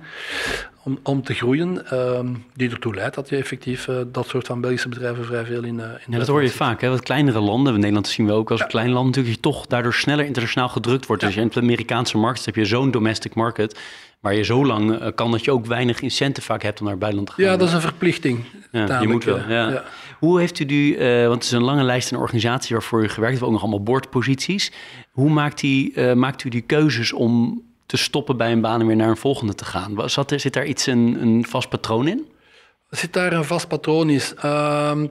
[0.83, 4.89] om, om te groeien, ehm, die ertoe leidt dat je effectief dat soort van Belgische
[4.89, 6.89] bedrijven vrij veel in, in Ja, dat hoor je vaak, hè?
[6.89, 9.93] wat kleinere landen, Nederland zien we ook als een klein land natuurlijk, je toch daardoor
[9.93, 11.21] sneller internationaal gedrukt wordt.
[11.21, 11.27] Ja.
[11.27, 13.79] Dus in de Amerikaanse markt heb je zo'n domestic market
[14.23, 16.93] waar je zo lang uh, kan dat je ook weinig incentive vaak hebt om naar
[16.93, 17.51] het buitenland te gaan.
[17.51, 18.43] Ja, dat is een verplichting.
[18.71, 19.37] Ja, je moet wel.
[19.37, 19.69] Ja.
[19.69, 19.83] ja.
[20.19, 23.09] Hoe heeft u die, uh, want het is een lange lijst van organisaties waarvoor u
[23.09, 24.71] gewerkt heeft, ook nog allemaal bordposities.
[25.11, 28.87] Hoe maakt, die, uh, maakt u die keuzes om te stoppen bij een baan en
[28.87, 30.09] weer naar een volgende te gaan?
[30.09, 32.25] Zat zit daar iets een, een vast patroon in?
[32.89, 34.21] Zit daar een vast patroon in?
[34.45, 35.01] Uh,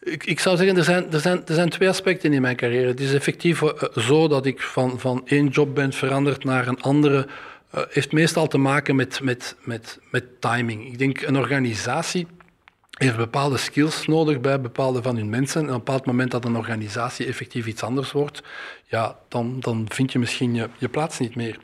[0.00, 2.86] ik, ik, zou zeggen, er zijn, er, zijn, er zijn twee aspecten in mijn carrière.
[2.86, 3.62] Het is effectief
[3.94, 7.26] zo dat ik van, van één job ben veranderd naar een andere
[7.74, 10.86] uh, heeft meestal te maken met, met, met, met timing.
[10.86, 12.26] Ik denk een organisatie
[12.98, 15.60] heeft bepaalde skills nodig bij bepaalde van hun mensen.
[15.60, 18.42] En op een bepaald moment dat een organisatie effectief iets anders wordt,
[18.84, 21.58] ja, dan, dan vind je misschien je, je plaats niet meer.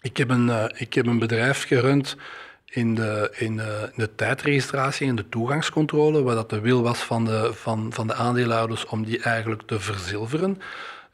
[0.00, 2.16] Ik heb een, uh, ik heb een bedrijf gerund
[2.64, 6.98] in de, in, de, in de tijdregistratie en de toegangscontrole, waar dat de wil was
[6.98, 10.60] van de, van, van de aandeelhouders om die eigenlijk te verzilveren.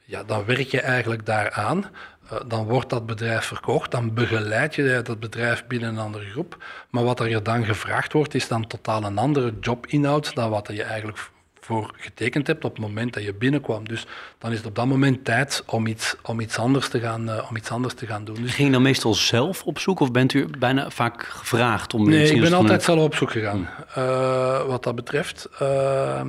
[0.04, 1.84] Ja, dan werk je eigenlijk daaraan.
[2.28, 6.64] Eh, dan wordt dat bedrijf verkocht, dan begeleid je dat bedrijf binnen een andere groep.
[6.90, 10.82] Maar wat er dan gevraagd wordt, is dan totaal een andere jobinhoud dan wat je
[10.82, 11.18] eigenlijk
[11.64, 13.88] voor getekend hebt op het moment dat je binnenkwam.
[13.88, 14.06] Dus
[14.38, 17.46] dan is het op dat moment tijd om iets, om iets, anders, te gaan, uh,
[17.50, 18.34] om iets anders te gaan doen.
[18.34, 22.08] Dus Ging je dan meestal zelf op zoek of bent u bijna vaak gevraagd om
[22.08, 23.68] Nee, ik ben altijd zelf op zoek gegaan.
[23.98, 25.48] Uh, wat dat betreft.
[25.62, 26.20] Uh,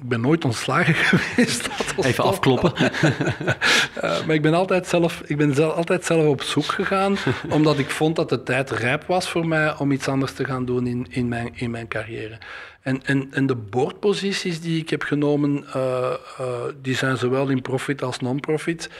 [0.00, 1.68] ik ben nooit ontslagen geweest.
[2.00, 2.72] Even afkloppen.
[4.26, 7.16] maar ik ben, altijd zelf, ik ben zelf, altijd zelf op zoek gegaan,
[7.48, 10.64] omdat ik vond dat de tijd rijp was voor mij om iets anders te gaan
[10.64, 12.38] doen in, in, mijn, in mijn carrière.
[12.86, 16.46] En, en, en de boordposities die ik heb genomen, uh, uh,
[16.82, 18.90] die zijn zowel in profit als non-profit.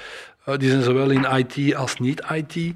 [0.49, 2.75] Uh, die zijn zowel in IT als niet-IT.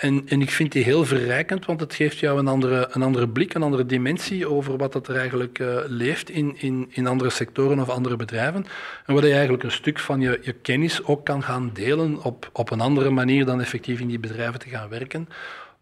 [0.00, 3.28] en, en ik vind die heel verrijkend, want het geeft jou een andere, een andere
[3.28, 7.88] blik, een andere dimensie over wat er eigenlijk leeft in, in, in andere sectoren of
[7.88, 8.66] andere bedrijven.
[9.06, 12.50] En waar je eigenlijk een stuk van je, je kennis ook kan gaan delen op,
[12.52, 15.28] op een andere manier dan effectief in die bedrijven te gaan werken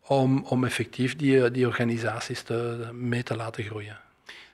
[0.06, 3.98] om, om effectief die, die organisaties te, mee te laten groeien.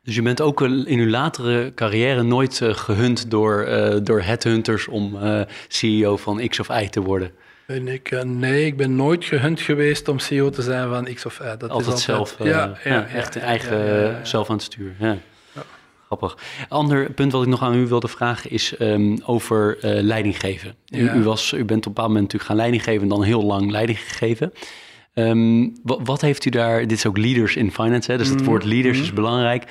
[0.05, 4.88] Dus je bent ook in uw latere carrière nooit uh, gehunt door, uh, door headhunters
[4.88, 7.30] om uh, CEO van X of Y te worden?
[7.66, 11.38] Ben ik, nee, ik ben nooit gehunt geweest om CEO te zijn van X of
[11.38, 11.42] Y.
[11.42, 14.96] Dat altijd, is altijd zelf, ja, ja, ja, echt eigen zelf aan het sturen.
[14.98, 15.16] Ja.
[16.07, 16.36] Grappig.
[16.68, 20.74] Ander punt wat ik nog aan u wilde vragen is um, over leiding geven.
[20.90, 23.22] U, u, was, u bent op een bepaald moment natuurlijk gaan leiding geven en dan
[23.22, 24.53] heel lang leiding gegeven.
[25.14, 28.46] Um, wat, heeft u daar, dit is ook leaders in finance, hè, dus het mm,
[28.46, 29.02] woord leaders mm.
[29.02, 29.64] is belangrijk.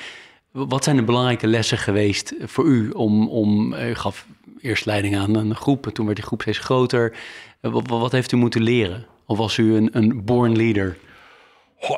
[0.52, 4.26] Wat zijn de belangrijke lessen geweest voor u om, om u gaf
[4.62, 7.14] eerst leiding aan een groep, en toen werd die groep steeds groter.
[7.62, 9.06] Wat, wat heeft u moeten leren?
[9.26, 10.98] Of was u een, een born leader?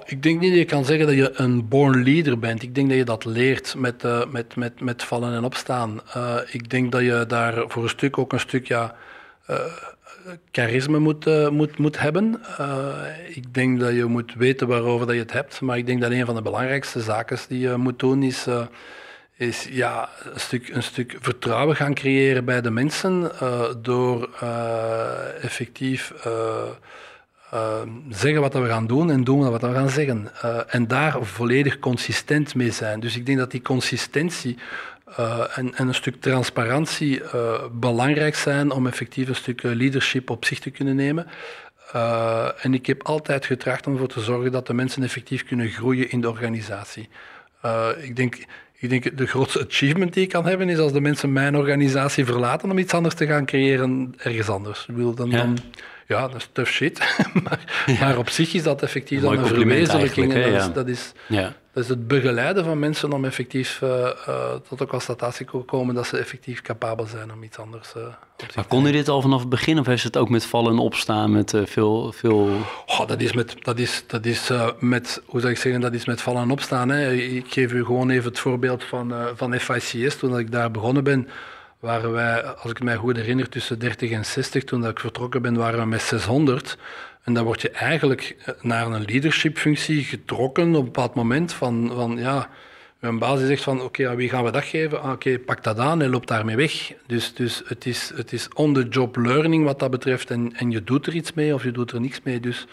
[0.06, 2.64] Ik denk niet dat je kan zeggen dat je een born leader bent.
[2.64, 6.02] Ik denk dat je dat leert met, uh, met, met, met vallen en opstaan.
[6.18, 8.96] Uh, ik denk dat je daar voor een stuk ook een stuk ja,
[9.50, 9.58] uh,
[10.52, 12.42] charisma moet, uh, moet, moet hebben.
[12.60, 12.96] Uh,
[13.28, 15.62] ik denk dat je moet weten waarover dat je het hebt.
[15.62, 18.66] Maar ik denk dat een van de belangrijkste zaken die je moet doen is, uh,
[19.38, 23.32] is ja, een, stuk, een stuk vertrouwen gaan creëren bij de mensen
[23.82, 24.30] door
[25.42, 26.14] effectief
[28.10, 30.32] zeggen wat we gaan doen en doen wat we gaan zeggen.
[30.68, 33.00] en daar volledig consistent mee zijn.
[33.00, 34.58] Dus ik denk dat die consistentie
[35.20, 40.30] uh, en, en, een stuk transparantie uh, belangrijk zijn om effectief een stuk eh, leadership
[40.30, 41.28] op zich te kunnen nemen.
[41.96, 45.70] Uh, en ik heb altijd getracht om ervoor te zorgen dat de mensen effectief kunnen
[45.70, 47.10] groeien in de organisatie.
[48.02, 48.36] ik, denk,
[48.80, 52.26] ik denk de grootste achievement die ik kan hebben is als de mensen mijn organisatie
[52.26, 54.86] verlaten om iets anders te gaan creëren ergens anders.
[54.88, 55.38] Ik wil dan, ja.
[55.38, 55.58] dan
[56.08, 57.00] ja, dat is tough shit.
[57.44, 58.00] maar, ja.
[58.00, 60.34] maar, op zich is dat effectief dan een verwezenlijking.
[60.34, 61.54] En dat, is, dat, is, ja.
[61.74, 65.96] Dat is het begeleiden van mensen om effectief uh, uh, tot de constatatie te komen
[65.96, 69.22] dat ze effectief capabel zijn om iets anders uh, op Maar kon je dit al
[69.22, 72.12] vanaf het begin of is het ook met vallen en opstaan met veel...
[72.12, 72.50] veel...
[72.86, 76.06] Oh, dat is met, dat is, dat is met, hoe zou ik zeggen, dat is
[76.06, 76.90] met vallen en opstaan.
[76.90, 77.12] Hè.
[77.14, 81.28] Ik geef u gewoon even het voorbeeld van, van FICS, toen ik daar begonnen ben
[81.84, 84.64] waren wij, als ik mij goed herinner, tussen 30 en 60.
[84.64, 86.78] Toen dat ik vertrokken ben, waren we met 600.
[87.24, 91.92] En dan word je eigenlijk eh, naar een leadership-functie getrokken op een bepaald moment van,
[91.96, 92.50] van ja,
[93.00, 95.02] een baas zegt van oké, okay, wie gaan we dat geven?
[95.02, 96.94] Ah, oké, pak dat aan en loop daarmee weg.
[97.08, 101.08] Dus, dus het is, het is on-the-job learning wat dat betreft en, en je doet
[101.08, 102.40] er iets mee of je doet er niks mee.
[102.40, 102.68] Dus,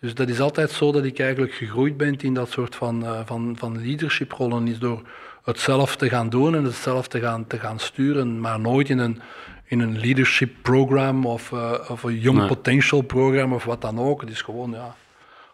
[0.00, 3.20] dus dat is altijd zo dat ik eigenlijk gegroeid ben in dat soort van, uh,
[3.24, 4.68] van, van leadership-rollen.
[4.68, 5.02] Is door
[5.44, 8.88] het zelf te gaan doen en het zelf te gaan, te gaan sturen, maar nooit
[8.88, 9.20] in een,
[9.68, 14.20] in een leadership program of, uh, of een young potential program of wat dan ook.
[14.20, 14.96] Het is gewoon, ja,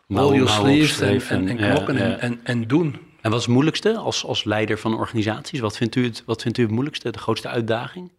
[0.09, 2.17] roll your sleeves en, en, en, knokken ja, ja.
[2.17, 2.97] En, en, doen.
[3.21, 5.61] En wat is het moeilijkste als, als leider van organisaties?
[5.61, 8.11] Wat vindt, u het, wat vindt u het moeilijkste, de grootste uitdaging?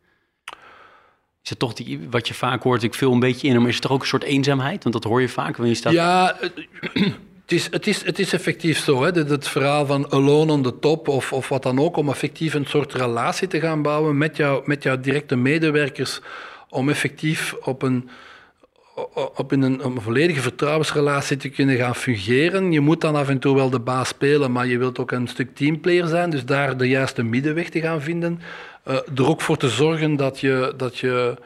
[1.43, 3.73] Is het toch die, wat je vaak hoort, ik veel een beetje in, maar is
[3.73, 4.83] het toch ook een soort eenzaamheid?
[4.83, 5.93] Want dat hoor je vaak wanneer je staat...
[5.93, 6.37] Ja,
[7.45, 9.11] het is, het, is, het is effectief zo, hè?
[9.11, 12.53] Dat het verhaal van alone on the top of, of wat dan ook, om effectief
[12.53, 16.21] een soort relatie te gaan bouwen met, met jouw directe medewerkers,
[16.69, 18.09] om effectief op een,
[19.35, 22.71] op in een, volledige vertrouwensrelatie te kunnen gaan fungeren.
[22.71, 25.27] Je moet dan af en toe wel de baas spelen, maar je wilt ook een
[25.27, 28.41] stuk teamplayer zijn, dus daar de juiste middenweg te gaan vinden.
[28.87, 31.37] Uh, er ook voor te zorgen dat je, dat je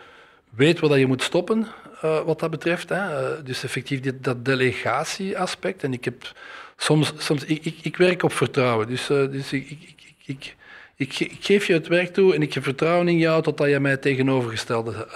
[0.49, 1.67] weet waar je moet stoppen
[2.03, 2.89] uh, wat dat betreft.
[2.89, 2.95] Hè.
[2.95, 5.83] Uh, dus effectief dit, dat delegatieaspect.
[5.83, 6.31] En ik heb
[6.77, 8.87] soms, soms ik, ik, ik werk op vertrouwen.
[8.87, 9.95] Dus, uh, dus ik,
[10.25, 10.55] ik,
[10.95, 13.97] ik, geef je het werk toe en ik heb vertrouwen in jou totdat je mij
[13.97, 15.07] tegenovergestelde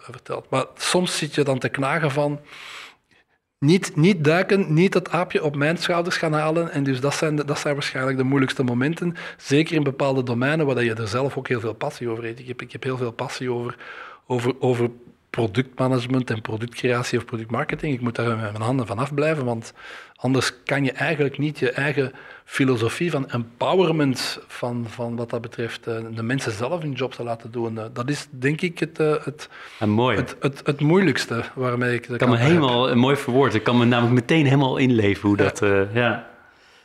[0.00, 0.50] vertelt.
[0.50, 2.40] Maar soms zit je dan te knagen van
[3.60, 6.70] niet, niet duiken, niet dat aapje op mijn schouders gaan halen.
[6.70, 9.16] En dus dat zijn, dat zijn waarschijnlijk de moeilijkste momenten.
[9.36, 12.38] Zeker in bepaalde domeinen waar je er zelf ook heel veel passie over hebt.
[12.38, 13.76] Ik heb, ik heb heel veel passie over,
[14.26, 14.90] over, over
[15.30, 17.94] productmanagement en productcreatie of productmarketing.
[17.94, 19.72] Ik moet daar met mijn handen vanaf blijven, want
[20.16, 22.12] anders kan je eigenlijk niet je eigen
[22.44, 27.22] filosofie van empowerment, van, van wat dat betreft, eh, de mensen zelf hun job te
[27.22, 27.78] laten doen.
[27.78, 29.48] Eh, dat is denk ik het, eh, het,
[29.86, 30.16] mooi.
[30.16, 32.08] het, het, het, moeilijkste waarmee ik...
[32.08, 35.62] Ik kan me helemaal, mooi verwoord, ik kan me namelijk meteen helemaal inleven hoe dat...
[35.92, 36.29] ja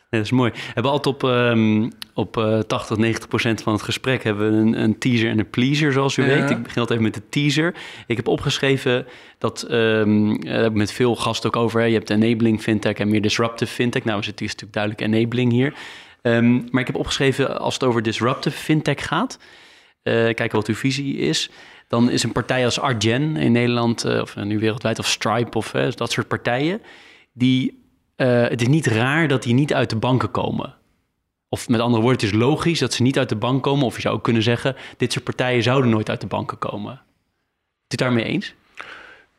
[0.09, 0.51] dat is mooi.
[0.51, 4.57] We hebben altijd op, um, op uh, 80, 90 procent van het gesprek hebben we
[4.57, 6.49] een, een, teaser en een pleaser, zoals u weet.
[6.49, 7.75] Ik begin altijd even met de teaser.
[8.07, 11.79] Ik heb opgeschreven dat, um, daar heb ik met veel gasten ook over.
[11.79, 11.85] Hè.
[11.85, 14.03] Je hebt enabling fintech en meer disruptive fintech.
[14.03, 15.73] Nou, is het is natuurlijk duidelijk enabling hier.
[16.21, 19.39] Um, maar ik heb opgeschreven, als het over disruptive fintech gaat,
[20.03, 21.49] uh, kijken wat uw visie is
[21.87, 25.73] dan is een partij als Argen in Nederland, uh, of nu wereldwijd, of Stripe of
[25.73, 26.81] uh, dat soort partijen,
[27.33, 27.84] die
[28.17, 30.75] uh, het is niet raar dat die niet uit de banken komen.
[31.49, 33.85] Of met andere woorden, het is logisch dat ze niet uit de bank komen.
[33.85, 36.93] Of je zou ook kunnen zeggen, dit soort partijen zouden nooit uit de banken komen.
[36.93, 36.99] Is
[37.87, 38.53] het daarmee eens?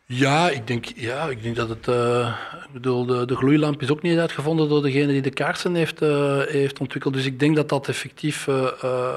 [0.08, 1.86] Ja, ik denk, ja, ik denk dat het.
[1.88, 6.02] Uh, ik bedoel, de, gloeilamp is ook niet uitgevonden door degene die de kaarsen heeft,
[6.02, 7.14] uh, heeft ontwikkeld.
[7.14, 9.14] Dus ik denk dat dat effectief uh,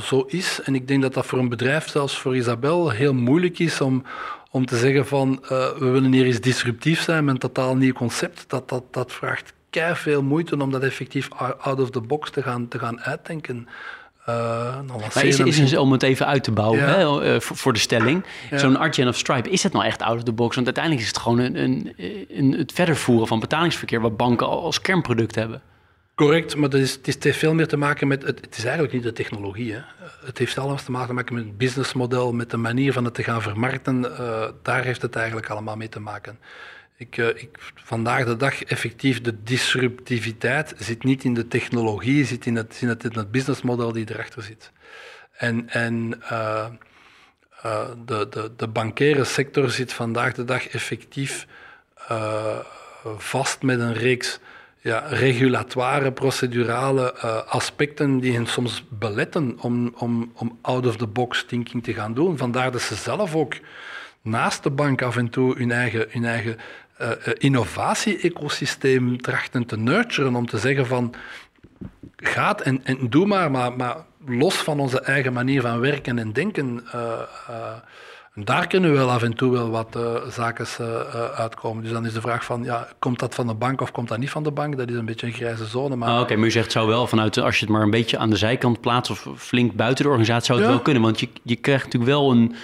[0.00, 0.60] zo is.
[0.64, 4.02] En ik denk dat dat voor een bedrijf, zelfs voor Isabel, heel moeilijk is om,
[4.50, 8.44] om te zeggen van we willen hier eens disruptief zijn met een totaal nieuw concept.
[8.48, 12.42] Dat, dat, dat vraagt kei veel moeite om dat effectief out of the box te
[12.42, 13.68] gaan, te gaan uitdenken.
[14.28, 14.78] Uh,
[15.14, 18.24] maar is, is om het even uit te bouwen hè, uh, voor, voor, de stelling.
[18.50, 20.54] Zo'n Artgen of Stripe, is dat nou echt out of the box?
[20.54, 21.94] Want uiteindelijk is het gewoon een, een,
[22.28, 24.00] een, het verder voeren van betalingsverkeer...
[24.00, 25.62] wat banken als kernproduct hebben.
[26.14, 28.22] Correct, maar dat is, het heeft veel meer te maken met...
[28.22, 29.72] Het, het is eigenlijk niet de technologie.
[29.72, 29.80] Hè.
[30.24, 33.42] Het heeft alles te maken met het businessmodel, met de manier van het te gaan
[33.42, 34.04] vermarkten.
[34.04, 36.38] Uh, daar heeft het eigenlijk allemaal mee te maken.
[36.98, 42.46] Ik, uh, ik, vandaag de dag effectief de disruptiviteit zit niet in de technologie, zit
[42.46, 44.72] in het, in het, in het businessmodel die erachter zit.
[45.32, 46.66] En, en uh,
[47.64, 51.46] uh, de, de, de bankaire sector zit vandaag de dag effectief
[53.16, 54.38] vast met een reeks
[54.78, 62.14] ja, regulatoire, procedurale aspecten die hen soms beletten om, om, om out-of-the-box thinking te gaan
[62.14, 62.36] doen.
[62.36, 63.54] Vandaar dat ze zelf ook
[64.22, 66.56] naast de bank af en toe hun eigen, hun eigen
[67.00, 70.34] uh, innovatie-ecosysteem trachten te nurturen.
[70.34, 71.14] Om te zeggen van,
[72.16, 73.96] gaat en, en doe maar, maar, maar
[74.26, 76.84] los van onze eigen manier van werken en denken.
[78.34, 80.66] En daar kunnen we wel af en toe wel wat uh, zaken
[81.34, 81.82] uitkomen.
[81.82, 84.18] Dus dan is de vraag van, ja, komt dat van de bank of komt dat
[84.18, 84.76] niet van de bank?
[84.76, 85.96] Dat is een beetje een grijze zone.
[85.96, 86.08] Maar...
[86.08, 88.30] Ah, Oké, maar u zegt zou wel vanuit, als je het maar een beetje aan
[88.30, 91.02] de zijkant plaatst of flink buiten de organisatie, zou het wel kunnen.
[91.02, 92.54] Want je, je krijgt natuurlijk wel een,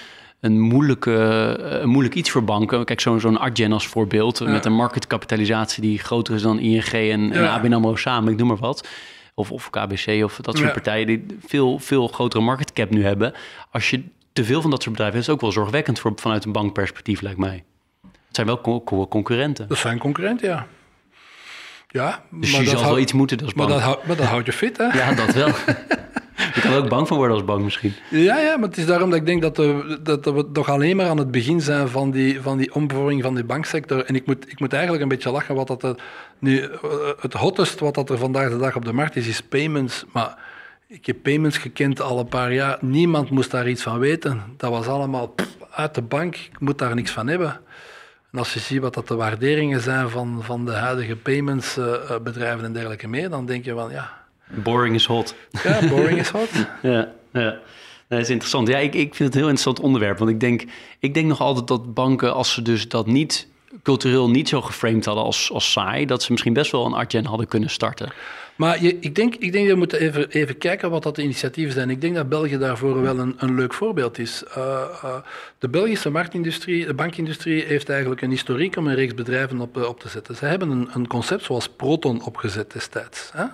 [0.45, 1.17] een, moeilijke,
[1.63, 2.85] eh, een moeilijk iets voor banken.
[2.85, 7.33] Kijk, zo'n zo'n Artgen als voorbeeld, met een marketkapitalisatie die groter is dan ING en,
[7.33, 8.89] en ABN AMRO samen, ik noem maar wat.
[9.35, 13.33] Of, of KBC of dat soort partijen die veel, veel grotere market cap nu hebben.
[13.71, 16.45] Als je te veel van dat soort bedrijven hebt, is ook wel zorgwekkend voor, vanuit
[16.45, 17.65] een bankperspectief, lijkt mij.
[18.03, 18.61] Het zijn wel
[19.09, 19.69] concurrenten.
[19.69, 20.67] Dat zijn concurrenten, ja.
[21.89, 23.39] Ja, dus maar je zal wel iets moeten.
[23.55, 24.85] Maar dat, maar dat houdt je fit, hè?
[24.85, 25.49] Ja, dat wel.
[26.37, 27.95] Je kan er ook bang van worden als bank misschien.
[28.11, 30.97] Ja, ja, maar het is daarom dat ik denk dat, we, dat we toch alleen
[30.97, 34.05] maar aan het begin zijn van die, van die omvorming van die banksector.
[34.05, 36.01] En ik moet, ik moet eigenlijk een beetje lachen wat dat
[36.39, 36.69] nu eh,
[37.21, 40.05] het hottest wat dat er vandaag de dag op de markt is, is payments.
[40.13, 40.39] Maar
[40.87, 42.79] ik heb payments gekend al een paar jaar.
[42.81, 44.43] Niemand moest daar iets van weten.
[44.57, 45.35] Dat was allemaal
[45.71, 46.37] uit de bank.
[46.37, 47.61] Ik moet daar niks van hebben.
[48.33, 52.65] En als je ziet wat dat de waarderingen zijn van, van de huidige paymentsbedrijven uh,
[52.65, 55.35] en dergelijke meer, dan denk je van ja, Boring is hot.
[55.63, 56.49] Ja, boring is hot.
[56.83, 57.59] ja, ja.
[58.09, 58.69] Dat is interessant.
[58.69, 60.19] Ja, ik, ik vind het een heel interessant onderwerp.
[60.19, 60.65] Want ik denk,
[60.99, 63.49] ik denk nog altijd dat banken, als ze dus dat niet
[63.83, 67.25] cultureel niet zo geframed hadden als, als saai, dat ze misschien best wel een Artgen
[67.25, 68.13] hadden kunnen starten.
[68.57, 71.23] Maar je, ik, denk, ik denk dat we moeten even, even kijken wat dat de
[71.23, 71.91] initiatieven zijn.
[71.91, 74.43] Ik denk dat België daarvoor wel een, een leuk voorbeeld is.
[74.49, 74.57] Uh,
[75.05, 75.17] uh,
[75.59, 80.01] de Belgische marktindustrie, de bankindustrie, heeft eigenlijk een historiek om een reeks bedrijven op, op
[80.01, 80.37] te zetten.
[80.37, 83.31] Ze hebben een, een concept zoals Proton opgezet destijds.
[83.33, 83.45] Hè?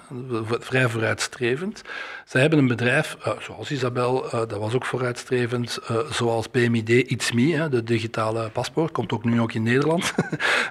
[0.49, 1.83] Vrij vooruitstrevend.
[2.27, 5.79] Ze hebben een bedrijf, zoals Isabel, dat was ook vooruitstrevend,
[6.11, 10.15] zoals BMID It's Me, hè, de digitale paspoort, komt ook nu ook in Nederland,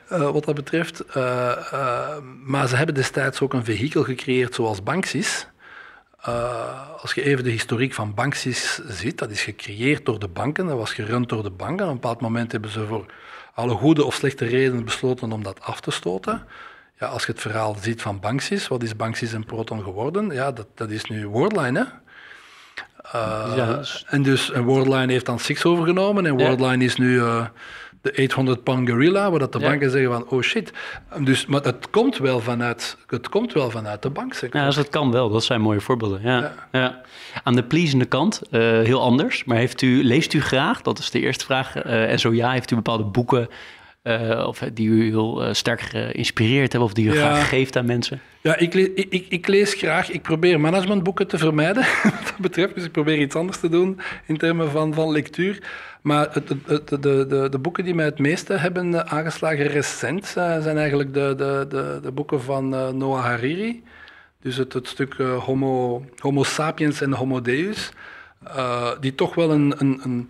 [0.34, 1.04] wat dat betreft.
[2.44, 5.48] maar ze hebben destijds ook een vehikel gecreëerd zoals Banksys.
[6.28, 10.68] Uh, als je even de historiek van Banksys ziet, dat is gecreëerd door de banken,
[10.68, 11.86] dat was gerund door de banken.
[11.86, 13.06] Op een bepaald moment hebben ze voor
[13.54, 16.44] alle goede of slechte redenen besloten om dat af te stoten.
[17.00, 20.30] Ja, als je het verhaal ziet van Banksys, wat is Banksys en Proton geworden?
[20.30, 21.86] Ja, dat, dat is nu Wordline, hè?
[23.16, 24.06] Uh, ja, dus...
[24.08, 27.14] En dus en Wordline heeft dan Six overgenomen en Wordline is nu...
[27.14, 27.46] Uh,
[28.02, 30.74] de 800 pound gorilla, waar dat de banken zeggen van, oh shit.
[31.20, 34.60] Dus, maar het komt wel vanuit, het komt wel vanuit de banksector.
[34.60, 35.30] Ja, dus dat kan wel.
[35.30, 36.22] Dat zijn mooie voorbeelden.
[36.22, 36.54] Ja.
[36.72, 37.02] ja.
[37.44, 39.44] Aan de pleasende kant, uh, heel anders.
[39.44, 40.82] Maar heeft u, leest u graag?
[40.82, 41.86] Dat is de eerste vraag.
[41.86, 43.50] Uh, en zo ja, heeft u bepaalde boeken
[44.04, 47.16] uh, of die u heel uh, sterk geïnspireerd hebben of die u ja.
[47.16, 48.22] graag geeft aan mensen?
[48.42, 50.10] Ja, ik, le ik, ik, lees graag.
[50.10, 52.76] Ik probeer managementboeken te vermijden, wat dat betreft.
[52.76, 55.64] Dus ik probeer iets anders te doen in termen van, van lectuur.
[56.02, 60.26] Maar het, het, de, de, de, boeken die mij het meeste hebben uh, aangeslagen recent
[60.26, 63.84] zijn eigenlijk de, de, de, de boeken van Noah Hariri.
[64.42, 67.92] Dus het, het stuk homo, homo sapiens en Homo Deus.
[69.00, 70.30] die toch wel een, een, een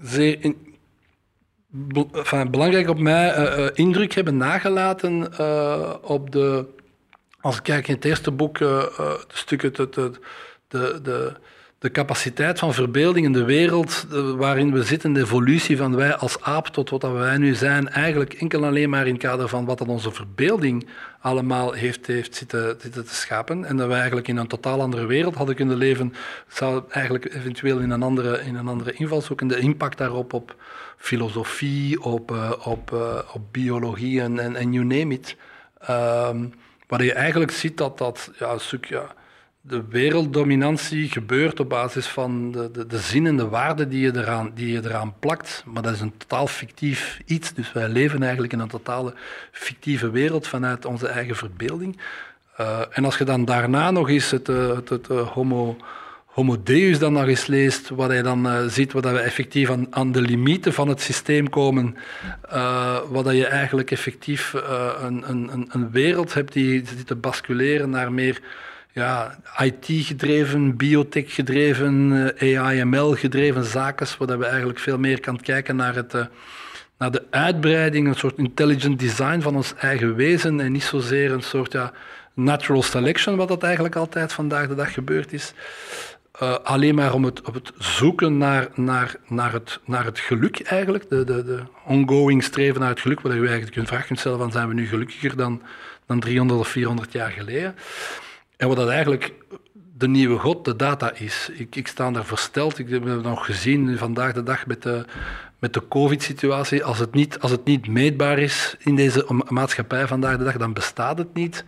[0.00, 0.36] zeer...
[0.40, 0.73] In,
[2.50, 6.64] belangrijk op mij uh, indruk hebben nagelaten uh, op de.
[7.40, 9.88] Als ik kijk in het eerste boek, de stukken, de,
[10.68, 11.32] de, de,
[11.78, 16.16] de, capaciteit van verbeelding in de wereld eh, waarin we zitten, de evolutie van wij
[16.16, 19.64] als aap tot wat wij nu zijn, eigenlijk enkel alleen maar in het kader van
[19.64, 20.86] wat dat onze verbeelding
[21.24, 23.64] allemaal heeft, heeft zitten, te schapen.
[23.64, 26.14] En dat wij eigenlijk in een totaal andere wereld hadden kunnen leven,
[26.48, 30.56] zou eigenlijk eventueel in een andere, in een andere invalshoek en de impact daarop op
[30.96, 35.36] filosofie, op, uh, op, uh, op biologie en, en, you name it.
[35.90, 36.52] Um,
[36.86, 38.86] waar je eigenlijk ziet dat dat ja, een.
[38.86, 39.14] Ja,
[39.66, 44.16] de werelddominantie gebeurt op basis van de, de, de zin en de waarde die je,
[44.16, 45.62] eraan, die je eraan plakt.
[45.66, 47.54] Maar dat is een totaal fictief iets.
[47.54, 49.14] Dus wij leven eigenlijk in een totale
[49.52, 52.00] fictieve wereld vanuit onze eigen verbeelding.
[52.60, 55.76] Uh, en als je dan daarna nog eens het, eh, het, het, het homo,
[56.26, 60.12] homo deus dan nog eens leest, wat je dan ziet, wat we effectief aan, aan,
[60.12, 61.96] de limieten van het systeem komen,
[63.08, 64.52] wat je eigenlijk effectief
[65.02, 68.40] een, een, een wereld hebt die zit te basculeren naar meer
[68.94, 76.24] ja, IT-gedreven, biotech-gedreven, AI-ML-gedreven zaken, waar we eigenlijk veel meer kan kijken naar, het, uh,
[76.98, 81.42] naar de uitbreiding, een soort intelligent design van ons eigen wezen en niet zozeer een
[81.42, 81.92] soort ja,
[82.34, 85.52] natural selection, wat dat eigenlijk altijd vandaag de dag gebeurd is.
[86.42, 90.60] Uh, alleen maar om het, op het zoeken naar, naar, naar, het, naar het geluk
[90.60, 94.18] eigenlijk, de, de, de ongoing streven naar het geluk, waar je eigenlijk kunt vragen kunt
[94.18, 95.62] stellen van zijn we nu gelukkiger dan,
[96.06, 97.74] dan 300 of 400 jaar geleden.
[98.64, 99.32] En wat dat eigenlijk
[99.96, 101.50] de nieuwe god, de data is.
[101.52, 102.78] Ik, ik sta daar versteld.
[102.78, 105.04] Ik heb het nog gezien vandaag de dag met de,
[105.58, 106.84] met de COVID-situatie.
[106.84, 110.72] Als, het niet, als het niet meetbaar is in deze maatschappij vandaag de dag, dan
[110.72, 111.64] bestaat het niet.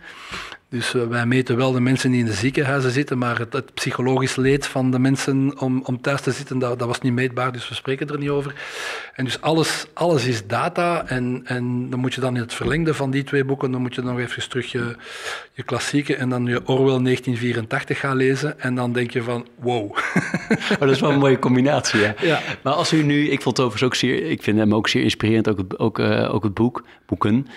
[0.69, 3.73] Dus uh, wij meten wel de mensen die in de ziekenhuizen zitten, maar het, het
[3.73, 7.51] psychologisch leed van de mensen om, om thuis te zitten, dat, dat, was niet meetbaar,
[7.51, 8.53] dus we spreken er niet over.
[9.13, 12.93] En dus alles, alles is data en, en dan moet je dan in het verlengde
[12.93, 14.95] van die twee boeken, dan moet je nog even terug je,
[15.53, 19.91] je klassieke en dan je Orwell 1984 gaan lezen en dan denk je van wow.
[20.71, 22.25] Oh, dat is wel een mooie combinatie, hè?
[22.25, 22.41] Ja.
[22.63, 25.03] Maar als u nu, ik vond het overigens ook zeer, ik vind hem ook zeer
[25.03, 27.47] inspirerend, ook het, ook, uh, ook het boek, boeken.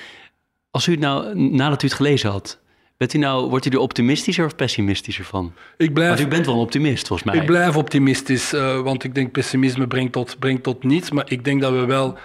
[0.70, 2.59] Als u het nou, nadat u het gelezen had,
[3.00, 5.54] Bent u nou, wordt u er optimistischer of pessimistischer van?
[5.76, 7.40] Ik blijf, want u bent wel een optimist, volgens mij.
[7.40, 11.10] Ik blijf optimistisch, uh, want ik denk pessimisme brengt tot, brengt tot niets.
[11.10, 12.18] Maar ik denk dat we wel,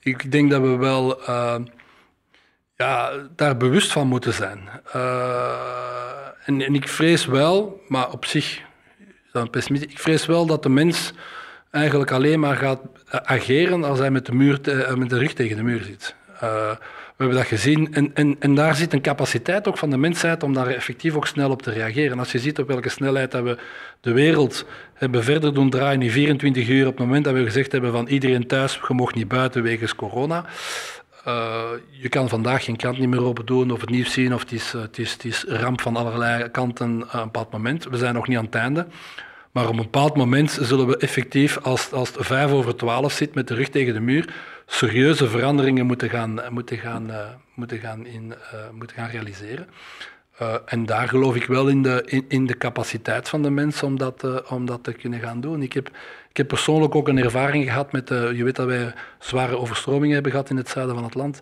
[0.00, 1.54] ik denk dat we wel uh,
[2.76, 4.68] ja, daar bewust van moeten zijn.
[4.96, 5.52] Uh,
[6.44, 8.60] en, en, ik vrees wel, maar op zich,
[9.32, 11.12] dan pessimistisch, ik vrees wel dat de mens
[11.70, 12.80] eigenlijk alleen maar gaat
[13.10, 16.14] ageren als hij met de, muur te, met de rug tegen de muur zit.
[17.22, 17.94] Hebben dat gezien.
[17.94, 21.26] En, en, en daar zit een capaciteit ook van de mensheid om daar effectief ook
[21.26, 22.18] snel op te reageren.
[22.18, 23.58] Als je ziet op welke snelheid dat we
[24.00, 27.72] de wereld hebben verder doen draaien in 24 uur, op het moment dat we gezegd
[27.72, 30.44] hebben van iedereen thuis, je mocht niet buiten wegens corona.
[31.26, 34.40] Uh, je kan vandaag geen krant niet meer open doen of het nieuws zien of
[34.40, 37.84] het is, het is, het is ramp van allerlei kanten op een bepaald moment.
[37.84, 38.86] We zijn nog niet aan het einde.
[39.52, 43.34] Maar op een bepaald moment zullen we effectief, als, als het vijf over twaalf zit
[43.34, 44.34] met de rug tegen de muur,
[44.66, 49.66] serieuze veranderingen moeten gaan, moeten gaan, uh, moeten gaan, in, uh, moeten gaan realiseren.
[50.42, 53.86] Uh, en daar geloof ik wel in de, in, in de capaciteit van de mensen
[53.86, 55.62] om dat, om dat te kunnen gaan doen.
[55.62, 55.88] Ik heb,
[56.28, 60.32] ik heb persoonlijk ook een ervaring gehad met, je weet dat wij zware overstromingen hebben
[60.32, 61.40] gehad in het zuiden van het land.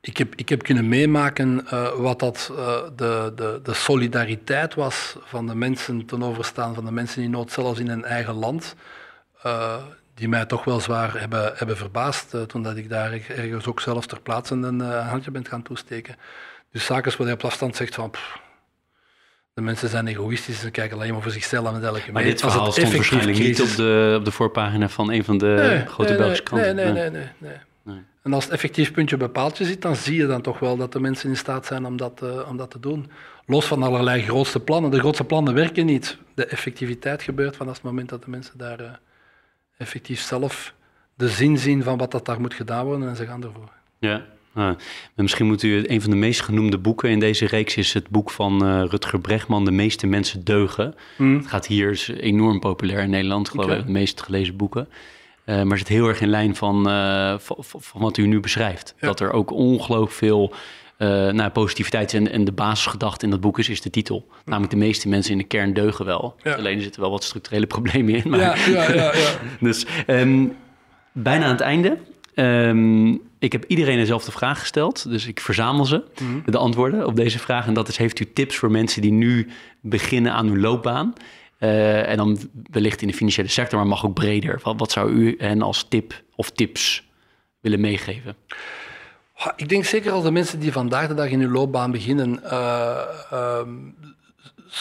[0.00, 1.66] Ik heb, ik heb kunnen meemaken
[1.96, 2.52] wat dat,
[2.96, 7.52] de, de, de solidariteit was van de mensen ten overstaan van de mensen in nood,
[7.52, 8.74] zelfs in hun eigen land.
[10.18, 14.06] Die mij toch wel zwaar hebben, hebben verbaasd toen dat ik daar ergens ook zelf
[14.06, 16.16] ter plaatse een handje ben gaan toesteken.
[16.72, 18.10] Dus zaken waar je op afstand zegt van...
[18.10, 18.38] Pff,
[19.58, 22.72] de mensen zijn egoïstisch en kijken alleen maar voor zichzelf en elke Maar dit verhaal
[22.72, 26.18] stond waarschijnlijk niet op de, op de voorpagina van een van de nee, grote nee,
[26.18, 26.76] Belgische kranten.
[26.76, 27.10] Nee, nee, nee.
[27.10, 28.02] nee, nee.
[28.22, 30.92] En als het effectief puntje bij paaltje zit, dan zie je dan toch wel dat
[30.92, 33.10] de mensen in staat zijn om dat, uh, om dat te doen.
[33.46, 34.90] Los van allerlei grootste plannen.
[34.90, 36.18] De grootste plannen werken niet.
[36.34, 39.00] De effectiviteit gebeurt vanaf het moment dat de mensen daar
[39.78, 40.74] effectief zelf
[41.14, 43.70] de zin zien van wat dat daar moet gedaan worden en ze gaan ervoor.
[43.98, 44.24] Ja,
[44.54, 44.76] ah,
[45.14, 48.30] misschien moet u een van de meest genoemde boeken in deze reeks is het boek
[48.30, 50.94] van uh, Rutger Bregman, De meeste mensen deugen.
[51.16, 51.36] Mm.
[51.36, 54.88] Het gaat hier is enorm populair in Nederland, geloof ik, de meest gelezen boeken.
[55.46, 58.94] Uh, maar zit heel erg in lijn van, uh, van, van, wat u nu beschrijft.
[59.00, 59.06] Ja.
[59.06, 60.52] Dat er ook ongelooflijk veel
[60.98, 64.28] uh, nou, positiviteit en, en de basisgedachte in dat boek is, is de titel.
[64.44, 66.34] Namelijk de meeste mensen in de kern deugen wel.
[66.42, 66.54] Ja.
[66.54, 68.30] Alleen er zitten wel wat structurele problemen in.
[68.30, 68.40] Maar...
[68.40, 69.30] Ja, ja, ja, ja.
[69.60, 70.56] dus um,
[71.12, 71.98] bijna aan het einde.
[72.34, 76.42] Um, ik heb iedereen dezelfde vraag gesteld, dus ik verzamel ze, mm -hmm.
[76.46, 77.66] de antwoorden op deze vraag.
[77.66, 79.48] En dat is, heeft u tips voor mensen die nu
[79.80, 81.12] beginnen aan hun loopbaan?
[81.60, 82.38] Uh, en dan
[82.70, 84.60] wellicht in de financiële sector, maar mag ook breder.
[84.62, 87.08] Wat, wat zou u hen als tip of tips
[87.60, 88.36] willen meegeven?
[89.56, 93.00] Ik denk zeker als de mensen die vandaag de dag in hun loopbaan beginnen, uh,
[93.32, 93.60] uh,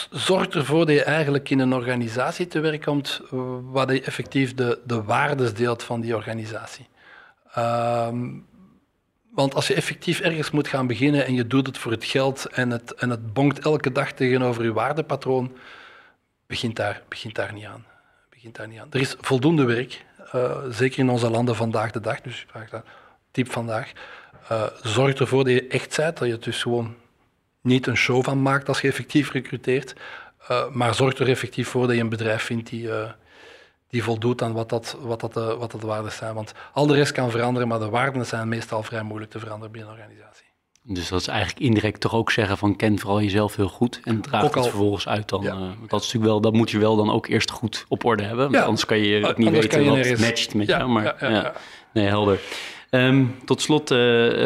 [0.09, 3.21] zorgt ervoor dat je eigenlijk in een organisatie te werk komt
[3.71, 6.87] waar je effectief de, de waardes deelt van die organisatie.
[7.53, 8.25] Ehm,
[9.31, 12.45] want als je effectief ergens moet gaan beginnen en je doet het voor het geld
[12.45, 15.57] en het, en het bonkt elke dag tegenover je waardepatroon,
[16.47, 17.85] begint daar, begint daar, niet, aan.
[18.29, 18.87] begint daar niet aan.
[18.91, 20.05] Er is voldoende werk,
[20.35, 22.85] uh, zeker in onze landen vandaag de dag, dus je vraagt dat
[23.31, 23.91] type vandaag.
[24.51, 26.95] Uh, zorg ervoor dat je echt bent, dat je dus gewoon
[27.61, 29.95] niet een show van maakt als je effectief recruteert,
[30.51, 32.89] uh, maar zorg er effectief voor dat je een bedrijf vindt die,
[33.87, 36.33] die voldoet aan wat dat, wat, dat, wat dat de waarden zijn.
[36.33, 39.71] Want al de rest kan veranderen, maar de waarden zijn meestal vrij moeilijk te veranderen
[39.71, 40.47] binnen een organisatie.
[40.89, 44.21] Dus dat is eigenlijk indirect toch ook zeggen van ken vooral jezelf heel goed en
[44.21, 45.41] draag het vervolgens uit dan.
[45.41, 45.53] Ja.
[45.53, 48.23] Uh, dat is natuurlijk wel, dat moet je wel dan ook eerst goed op orde
[48.23, 48.51] hebben.
[48.51, 48.61] Ja.
[48.61, 50.21] Anders kan je ook niet weten wat nergens...
[50.21, 50.89] matcht met ja, jou.
[50.89, 51.53] Maar, ja,
[51.93, 52.39] Nee, helder.
[52.89, 53.97] Um, tot slot uh,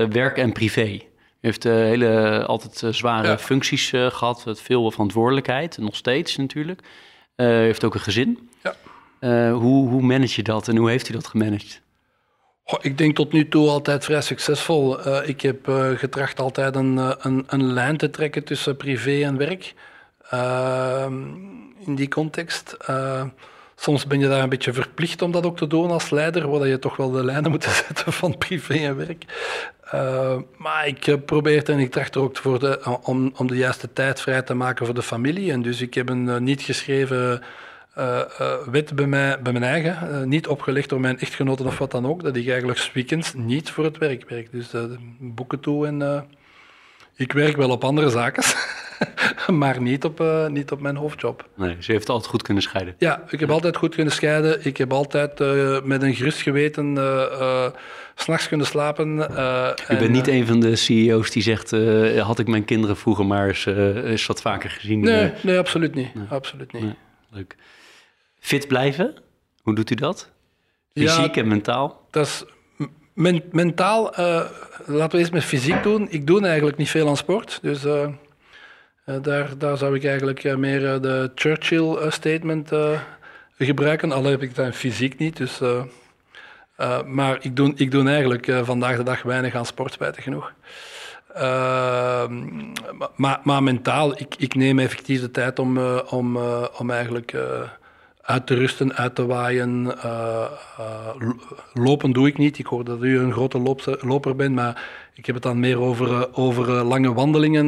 [0.06, 0.88] werk en privé.
[0.92, 1.02] U
[1.42, 6.82] heeft uh, hele, altijd zware functies gehad, veel verantwoordelijkheid, nog steeds natuurlijk.
[7.36, 8.50] U heeft ook een gezin.
[8.64, 9.52] Ja.
[9.52, 11.82] hoe, hoe manage je dat en hoe heeft u dat gemanaged?
[12.82, 15.10] ik denk tot nu toe altijd vrij succesvol.
[15.28, 15.60] Ik heb
[15.96, 19.74] getracht altijd een, eh, een, een, lijn te trekken tussen privé en werk.
[20.30, 21.14] Ehm,
[21.86, 22.78] in die context.
[23.82, 26.68] Soms ben je daar een beetje verplicht om dat ook te doen als leider, waar
[26.68, 29.26] je toch wel de lijnen moet zetten van privé en werk.
[30.58, 34.42] maar ik probeer en ik tracht er ook voor om, om de juiste tijd vrij
[34.42, 35.52] te maken voor de familie.
[35.52, 37.42] En dus ik heb een niet geschreven
[37.98, 38.22] uh,
[38.72, 42.24] wet bij, mij, bij mijn eigen, niet opgelegd door mijn echtgenoten of wat dan ook,
[42.24, 44.52] dat ik eigenlijk weekends niet voor het werk werk.
[44.52, 44.72] Dus
[45.20, 46.28] boeken toe en
[47.16, 48.44] ik werk wel op andere zaken,
[49.60, 51.48] maar niet op, niet op mijn hoofdjob.
[51.56, 52.96] Nee, ze heeft altijd goed kunnen scheiden.
[52.98, 54.66] Ja, ik heb altijd goed kunnen scheiden.
[54.66, 55.40] Ik heb altijd
[55.86, 56.94] met een gerust geweten
[58.16, 59.20] s'nachts kunnen slapen.
[59.88, 61.72] ik ben niet een van de CEO's die zegt,
[62.18, 65.00] had ik mijn kinderen vroeger maar eens, eens wat vaker gezien.
[65.00, 66.16] Nee, nee absoluut niet.
[66.16, 66.26] Nee.
[66.30, 66.84] Absoluut niet.
[66.84, 66.96] Nee,
[67.30, 67.56] leuk.
[68.40, 69.16] Fit blijven,
[69.62, 70.30] hoe doet u dat?
[70.94, 72.08] Fysiek en mentaal?
[72.10, 72.44] Dat is
[73.52, 74.42] mentaal, uh,
[74.86, 76.08] laten we eens met fysiek doen.
[76.10, 78.08] Ik doe eigenlijk niet veel aan sport, dus uh,
[79.22, 82.70] daar, daar zou ik eigenlijk meer de Churchill-statement
[83.58, 84.12] gebruiken.
[84.12, 85.60] Al heb ik dat fysiek niet, dus...
[87.06, 90.54] maar ik doe, ik doe eigenlijk vandaag de dag weinig aan sport, spijtig genoeg.
[93.16, 95.78] maar, maar mentaal, ik, ik neem effectief de tijd om,
[96.10, 96.38] om,
[96.78, 97.34] om eigenlijk
[98.22, 99.86] uit te rusten, uit te waaien.
[99.86, 100.46] Uh,
[100.80, 101.30] uh,
[101.74, 102.60] lopen doe ik niet.
[102.60, 106.10] Ik hoor dat u een grote loper bent, maar ik heb het dan meer over,
[106.10, 107.66] uh, over lange wandelingen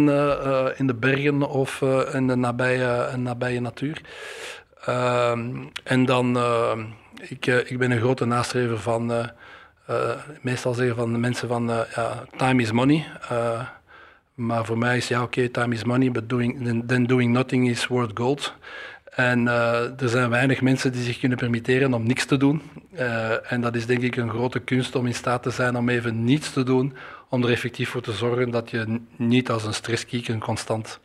[0.78, 1.82] in de bergen of
[2.14, 4.02] in de nabije, nabije natuur.
[4.86, 5.50] Ehm,
[5.84, 6.38] en dan,
[7.22, 9.30] ik, ik ben een grote nastrever van,
[10.42, 13.06] meestal zeggen van de mensen van, ja, time is money.
[14.34, 17.70] maar voor mij is ja, oké, okay, time is money, but doing, then doing nothing
[17.70, 18.54] is worth gold.
[19.16, 22.62] En uh, er zijn weinig mensen die zich kunnen permitteren om niks te doen.
[22.94, 25.90] Uh, en dat is denk ik een grote kunst om in staat te zijn om
[25.90, 26.94] even niets te doen,
[27.30, 31.00] om er effectief voor te zorgen dat je niet als een stresskieker constant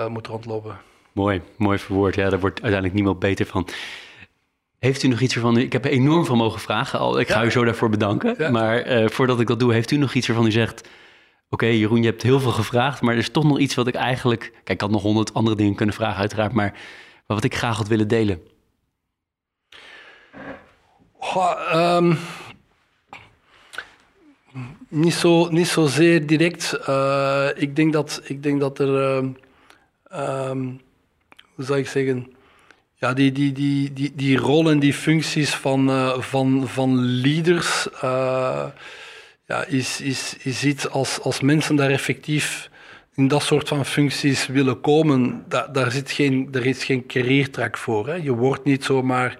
[0.00, 0.78] uh, moet rondlopen.
[1.12, 2.14] Mooi, mooi verwoord.
[2.14, 3.68] Ja, daar wordt uiteindelijk niemand beter van.
[4.78, 5.58] Heeft u nog iets ervan?
[5.58, 7.20] Ik heb er enorm van mogen vragen al.
[7.20, 8.34] Ik ga u zo daarvoor bedanken.
[8.38, 8.50] Ja.
[8.50, 10.80] Maar voordat ik dat doe, heeft u nog iets ervan u zegt...
[11.50, 13.86] Oké, okay, Jeroen, je hebt heel veel gevraagd, maar er is toch nog iets wat
[13.86, 14.40] ik eigenlijk...
[14.40, 16.74] Kijk, ik had nog honderd andere dingen kunnen vragen uiteraard, maar
[17.30, 18.40] maar wat ik graag had willen delen?
[21.74, 22.18] um,
[24.88, 26.78] niet, zo, niet zozeer direct.
[26.88, 30.80] Uh, ik, denk dat, ik denk dat er, uh, um,
[31.54, 32.32] hoe zou ik zeggen,
[32.94, 37.88] ja, die, die, die, die, die rol en die functies van, uh, van, van leaders
[39.46, 42.69] ja, is, is, is iets als, als mensen daar effectief
[43.20, 48.06] in dat soort van functies willen komen, daar, zit geen, er is geen carrière voor.
[48.06, 48.14] Hè.
[48.14, 49.38] Je wordt niet zomaar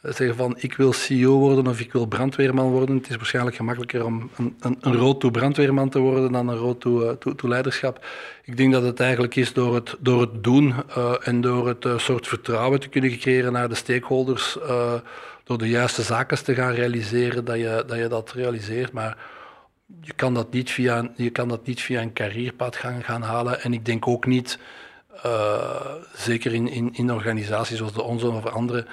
[0.00, 2.96] eh, zeggen van ik wil CEO worden of ik wil brandweerman worden.
[2.96, 6.56] Het is waarschijnlijk gemakkelijker om een, een, een rood toe brandweerman te worden dan een
[6.56, 8.06] rood toe, toe, leiderschap.
[8.44, 11.86] Ik denk dat het eigenlijk is door het, door het doen uh, en door het
[11.96, 14.58] soort vertrouwen te kunnen creëren naar de stakeholders,
[15.44, 18.92] door de juiste zaken te gaan realiseren, dat je dat, je dat realiseert.
[18.92, 19.16] Maar
[20.00, 23.62] je kan dat niet via, je kan dat niet via een carrièrepad gaan, gaan halen.
[23.62, 24.58] En ik denk ook niet,
[25.24, 28.86] uh, zeker in, in, in organisaties zoals de onze of andere,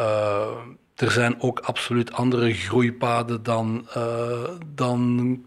[0.00, 0.46] uh,
[0.94, 5.44] er zijn ook absoluut andere groeipaden dan, uh, dan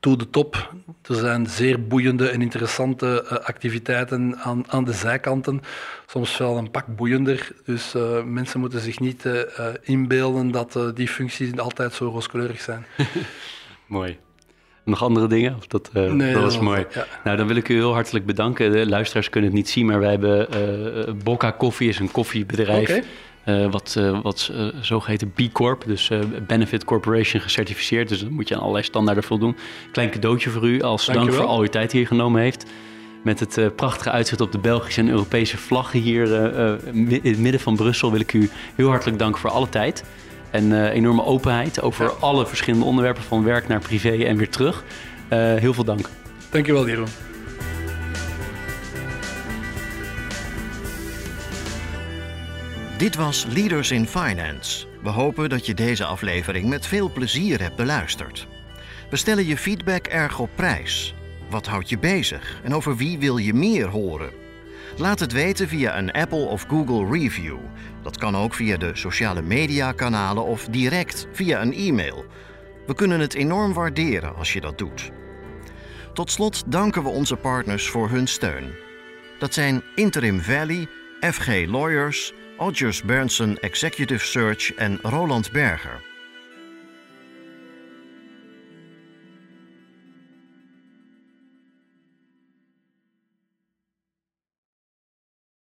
[0.00, 0.74] to de top.
[1.02, 5.60] Er zijn zeer boeiende en interessante activiteiten aan, aan de zijkanten.
[6.06, 7.52] Soms wel een pak boeiender.
[7.64, 7.92] Dus
[8.24, 9.28] mensen moeten zich niet
[9.82, 12.86] inbeelden dat die functies altijd zo rooskleurig zijn.
[13.86, 14.18] Mooi.
[14.84, 15.54] Nog andere dingen?
[15.58, 16.86] Of dat, uh, nee, dat was mooi.
[16.94, 17.06] Ja.
[17.24, 18.72] Nou, dan wil ik u heel hartelijk bedanken.
[18.72, 22.88] De luisteraars kunnen het niet zien, maar wij hebben uh, Bocca Koffie is een koffiebedrijf.
[22.88, 23.02] Okay.
[23.46, 26.10] Uh, wat, uh, wat uh, zogeheten B Corp, dus
[26.46, 28.08] Benefit Corporation gecertificeerd.
[28.08, 29.56] Dus dan moet je aan allerlei standaarden voldoen.
[29.92, 32.66] Klein cadeautje voor u als dank voor al uw tijd die u genomen heeft.
[33.22, 36.32] Met het prachtige uitzicht op de Belgische en Europese vlaggen hier
[36.92, 40.04] in het midden van Brussel wil ik u heel hartelijk danken voor alle tijd.
[40.54, 42.10] En enorme openheid over ja.
[42.20, 44.84] alle verschillende onderwerpen van werk naar privé en weer terug.
[45.28, 46.08] heel veel dank.
[46.50, 47.08] Dankjewel Jeroen.
[52.96, 54.86] Dit was Leaders in Finance.
[55.02, 58.46] We hopen dat je deze aflevering met veel plezier hebt beluisterd.
[59.10, 61.14] We stellen je feedback erg op prijs.
[61.50, 64.43] Wat houdt je bezig en over wie wil je meer horen?
[64.96, 67.58] Laat het weten via een Apple of Google review.
[68.02, 72.24] Dat kan ook via de sociale media kanalen of direct via een e-mail.
[72.86, 75.10] We kunnen het enorm waarderen als je dat doet.
[76.12, 78.74] Tot slot danken we onze partners voor hun steun.
[79.38, 80.86] Dat zijn Interim Valley,
[81.20, 86.13] FG Lawyers, Odgers Berndsen Executive Search en Roland Berger.